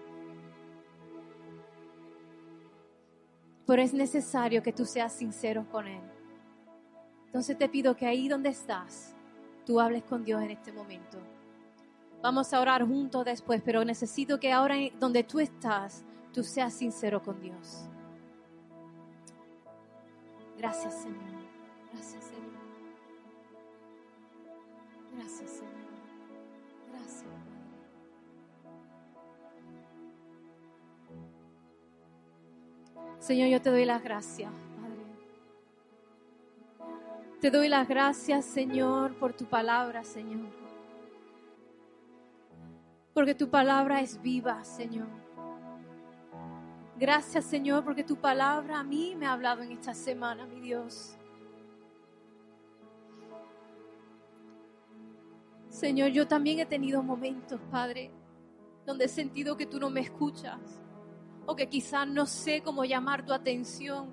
Pero 3.66 3.82
es 3.82 3.92
necesario 3.92 4.62
que 4.62 4.72
tú 4.72 4.86
seas 4.86 5.12
sincero 5.12 5.66
con 5.70 5.86
Él. 5.86 6.00
Entonces 7.26 7.58
te 7.58 7.68
pido 7.68 7.94
que 7.94 8.06
ahí 8.06 8.28
donde 8.28 8.48
estás, 8.48 9.14
tú 9.66 9.78
hables 9.78 10.04
con 10.04 10.24
Dios 10.24 10.42
en 10.42 10.52
este 10.52 10.72
momento. 10.72 11.18
Vamos 12.22 12.50
a 12.54 12.62
orar 12.62 12.86
juntos 12.86 13.26
después, 13.26 13.60
pero 13.62 13.84
necesito 13.84 14.40
que 14.40 14.52
ahora 14.52 14.76
donde 14.98 15.22
tú 15.22 15.38
estás, 15.38 16.06
tú 16.34 16.42
seas 16.42 16.74
sincero 16.74 17.22
con 17.22 17.40
Dios. 17.40 17.88
Gracias, 20.58 20.94
Señor. 20.94 21.22
Gracias, 21.92 22.24
Señor. 22.24 22.42
Gracias, 25.14 25.50
Señor. 25.50 25.72
Gracias, 26.90 27.30
Señor, 33.20 33.48
yo 33.48 33.62
te 33.62 33.70
doy 33.70 33.84
las 33.84 34.02
gracias, 34.02 34.50
Padre. 34.50 35.04
Te 37.40 37.50
doy 37.50 37.68
las 37.68 37.88
gracias, 37.88 38.44
Señor, 38.44 39.14
por 39.14 39.32
tu 39.32 39.46
palabra, 39.46 40.02
Señor. 40.02 40.50
Porque 43.14 43.34
tu 43.34 43.48
palabra 43.48 44.00
es 44.00 44.20
viva, 44.20 44.62
Señor. 44.64 45.23
Gracias 46.96 47.44
Señor 47.44 47.84
porque 47.84 48.04
tu 48.04 48.16
palabra 48.16 48.78
a 48.78 48.84
mí 48.84 49.16
me 49.16 49.26
ha 49.26 49.32
hablado 49.32 49.62
en 49.62 49.72
esta 49.72 49.94
semana, 49.94 50.46
mi 50.46 50.60
Dios. 50.60 51.16
Señor, 55.68 56.10
yo 56.10 56.28
también 56.28 56.60
he 56.60 56.66
tenido 56.66 57.02
momentos, 57.02 57.60
Padre, 57.68 58.12
donde 58.86 59.06
he 59.06 59.08
sentido 59.08 59.56
que 59.56 59.66
tú 59.66 59.80
no 59.80 59.90
me 59.90 60.00
escuchas 60.00 60.60
o 61.46 61.56
que 61.56 61.68
quizás 61.68 62.06
no 62.06 62.26
sé 62.26 62.62
cómo 62.62 62.84
llamar 62.84 63.24
tu 63.26 63.32
atención. 63.32 64.08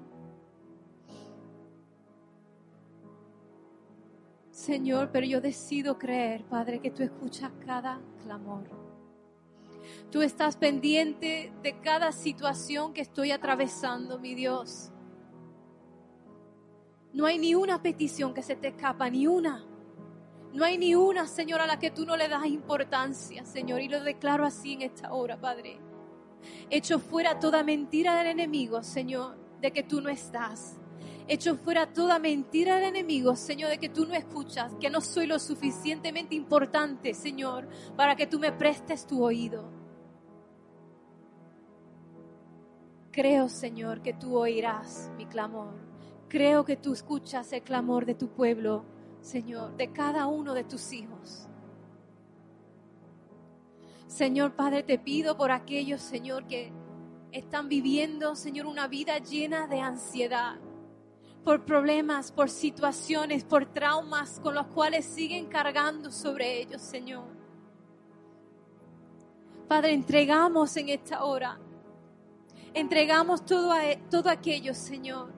Señor, 4.50 5.12
pero 5.12 5.28
yo 5.28 5.39
decido 5.39 6.00
creer, 6.00 6.44
Padre, 6.46 6.80
que 6.80 6.89
tú 6.89 7.04
escuchas 7.04 7.52
cada 7.63 8.02
clamor. 8.24 8.81
Tú 10.12 10.21
estás 10.21 10.58
pendiente 10.58 11.54
de 11.63 11.80
cada 11.80 12.12
situación 12.12 12.93
que 12.93 13.00
estoy 13.00 13.32
atravesando, 13.32 14.19
mi 14.19 14.36
Dios. 14.36 14.91
No 17.13 17.26
hay 17.26 17.39
ni 17.39 17.56
una 17.56 17.82
petición 17.82 18.34
que 18.34 18.43
se 18.43 18.58
te 18.58 18.69
escapa, 18.69 19.10
ni 19.10 19.26
una. 19.26 19.65
No 20.54 20.65
hay 20.65 20.78
ni 20.78 20.95
una, 20.95 21.28
Señor, 21.28 21.62
a 21.62 21.65
la 21.65 21.80
que 21.80 21.91
tú 21.91 22.06
no 22.06 22.17
le 22.17 22.28
das 22.28 22.45
importancia, 22.45 23.45
Señor. 23.45 23.80
Y 23.80 23.88
lo 23.88 24.04
declaro 24.04 24.45
así 24.45 24.74
en 24.74 24.82
esta 24.82 25.13
hora, 25.13 25.39
Padre. 25.39 25.80
Echo 26.69 27.00
fuera 27.00 27.39
toda 27.39 27.63
mentira 27.63 28.17
del 28.17 28.28
enemigo, 28.28 28.84
Señor, 28.84 29.38
de 29.62 29.71
que 29.71 29.84
tú 29.84 30.02
no 30.02 30.10
estás. 30.10 30.78
Echo 31.30 31.56
fuera 31.56 31.93
toda 31.93 32.19
mentira 32.19 32.76
del 32.76 32.89
enemigo, 32.89 33.38
Señor, 33.38 33.69
de 33.69 33.78
que 33.78 33.88
tú 33.88 34.06
no 34.06 34.13
escuchas, 34.13 34.74
que 34.82 34.89
no 34.89 35.00
soy 35.00 35.26
lo 35.26 35.39
suficientemente 35.39 36.36
importante, 36.36 37.13
Señor, 37.13 37.69
para 37.95 38.17
que 38.17 38.28
tú 38.28 38.39
me 38.39 38.52
prestes 38.52 39.08
tu 39.08 39.24
oído. 39.24 39.81
Creo, 43.12 43.50
Señor, 43.50 44.02
que 44.02 44.13
tú 44.13 44.38
oirás 44.38 45.12
mi 45.17 45.26
clamor. 45.26 45.74
Creo 46.30 46.63
que 46.63 46.78
tú 46.78 46.93
escuchas 46.93 47.52
el 47.52 47.62
clamor 47.62 48.06
de 48.06 48.15
tu 48.15 48.30
pueblo 48.30 48.86
Señor, 49.21 49.78
de 49.78 49.91
cada 49.91 50.26
uno 50.28 50.54
de 50.54 50.63
tus 50.63 50.91
hijos. 50.91 51.47
Señor 54.08 54.56
Padre, 54.56 54.84
te 54.84 54.97
pido 55.00 55.38
por 55.38 55.52
aquellos, 55.52 56.02
Señor, 56.02 56.47
que 56.47 56.71
están 57.32 57.69
viviendo, 57.69 58.36
Señor, 58.36 58.65
una 58.65 58.88
vida 58.88 59.19
llena 59.19 59.67
de 59.67 59.80
ansiedad, 59.80 60.60
por 61.45 61.65
problemas, 61.65 62.32
por 62.32 62.50
situaciones, 62.50 63.43
por 63.45 63.67
traumas 63.67 64.39
con 64.39 64.54
los 64.54 64.67
cuales 64.67 65.06
siguen 65.06 65.45
cargando 65.45 66.12
sobre 66.12 66.62
ellos, 66.62 66.82
Señor. 66.82 67.26
Padre, 69.67 69.93
entregamos 69.93 70.76
en 70.76 70.89
esta 70.89 71.24
hora, 71.24 71.58
entregamos 72.73 73.45
todo, 73.45 73.71
a, 73.71 73.81
todo 74.10 74.29
aquello, 74.29 74.73
Señor, 74.73 75.34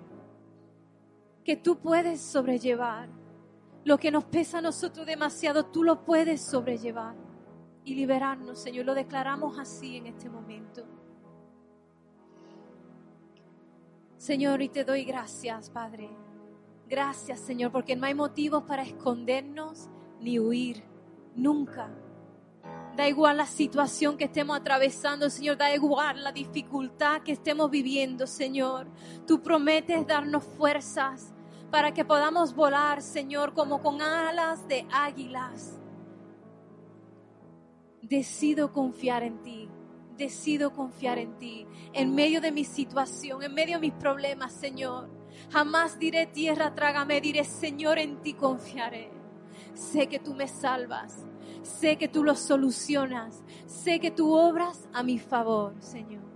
que 1.43 1.55
tú 1.55 1.77
puedes 1.77 2.21
sobrellevar 2.21 3.09
lo 3.85 3.97
que 3.97 4.11
nos 4.11 4.23
pesa 4.25 4.59
a 4.59 4.61
nosotros 4.61 5.05
demasiado, 5.05 5.65
tú 5.65 5.83
lo 5.83 6.05
puedes 6.05 6.41
sobrellevar 6.41 7.15
y 7.83 7.95
liberarnos, 7.95 8.59
Señor. 8.59 8.85
Lo 8.85 8.95
declaramos 8.95 9.59
así 9.59 9.97
en 9.97 10.07
este 10.07 10.29
momento. 10.29 10.85
Señor, 14.17 14.61
y 14.61 14.69
te 14.69 14.85
doy 14.85 15.03
gracias, 15.03 15.69
Padre. 15.69 16.09
Gracias, 16.87 17.41
Señor, 17.41 17.71
porque 17.71 17.95
no 17.95 18.05
hay 18.05 18.13
motivos 18.13 18.63
para 18.63 18.83
escondernos 18.83 19.89
ni 20.21 20.39
huir, 20.39 20.83
nunca. 21.35 21.91
Da 22.95 23.07
igual 23.07 23.37
la 23.37 23.47
situación 23.47 24.17
que 24.17 24.25
estemos 24.25 24.55
atravesando, 24.55 25.29
Señor, 25.29 25.57
da 25.57 25.73
igual 25.73 26.23
la 26.23 26.31
dificultad 26.31 27.21
que 27.23 27.31
estemos 27.31 27.71
viviendo, 27.71 28.27
Señor. 28.27 28.87
Tú 29.25 29.41
prometes 29.41 30.05
darnos 30.05 30.43
fuerzas, 30.43 31.33
para 31.73 31.91
que 31.91 32.05
podamos 32.05 32.53
volar, 32.53 33.01
Señor, 33.01 33.55
como 33.55 33.81
con 33.81 33.99
alas 33.99 34.67
de 34.67 34.85
águilas. 34.91 35.79
Decido 38.03 38.71
confiar 38.71 39.23
en 39.23 39.41
ti, 39.41 39.67
decido 40.15 40.71
confiar 40.71 41.17
en 41.17 41.35
ti, 41.39 41.65
en 41.93 42.13
medio 42.13 42.41
de 42.41 42.51
mi 42.51 42.63
situación, 42.63 43.41
en 43.41 43.55
medio 43.55 43.77
de 43.77 43.87
mis 43.87 43.93
problemas, 43.93 44.53
Señor. 44.53 45.09
Jamás 45.49 45.97
diré 45.97 46.27
tierra, 46.27 46.75
trágame, 46.75 47.19
diré, 47.19 47.43
Señor, 47.43 47.97
en 47.97 48.21
ti 48.21 48.35
confiaré. 48.35 49.09
Sé 49.73 50.05
que 50.05 50.19
tú 50.19 50.35
me 50.35 50.47
salvas, 50.47 51.25
sé 51.63 51.97
que 51.97 52.07
tú 52.07 52.23
lo 52.23 52.35
solucionas, 52.35 53.41
sé 53.65 53.99
que 53.99 54.11
tú 54.11 54.33
obras 54.33 54.87
a 54.93 55.03
mi 55.03 55.17
favor, 55.19 55.73
Señor. 55.79 56.33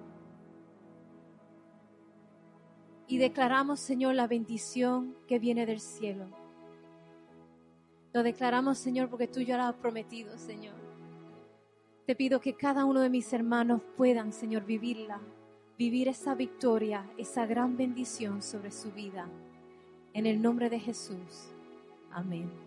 y 3.07 3.17
declaramos, 3.17 3.79
Señor, 3.79 4.15
la 4.15 4.27
bendición 4.27 5.15
que 5.27 5.39
viene 5.39 5.65
del 5.65 5.79
cielo. 5.79 6.27
Lo 8.13 8.21
declaramos, 8.21 8.77
Señor, 8.77 9.09
porque 9.09 9.27
tú 9.27 9.39
ya 9.41 9.57
lo 9.57 9.63
has 9.63 9.75
prometido, 9.75 10.37
Señor. 10.37 10.75
Te 12.05 12.15
pido 12.15 12.41
que 12.41 12.53
cada 12.53 12.85
uno 12.85 12.99
de 12.99 13.09
mis 13.09 13.31
hermanos 13.31 13.81
puedan, 13.95 14.33
Señor, 14.33 14.65
vivirla, 14.65 15.21
vivir 15.77 16.09
esa 16.09 16.35
victoria, 16.35 17.09
esa 17.17 17.45
gran 17.45 17.77
bendición 17.77 18.41
sobre 18.41 18.71
su 18.71 18.91
vida. 18.91 19.27
En 20.13 20.25
el 20.25 20.41
nombre 20.41 20.69
de 20.69 20.79
Jesús. 20.79 21.53
Amén. 22.11 22.66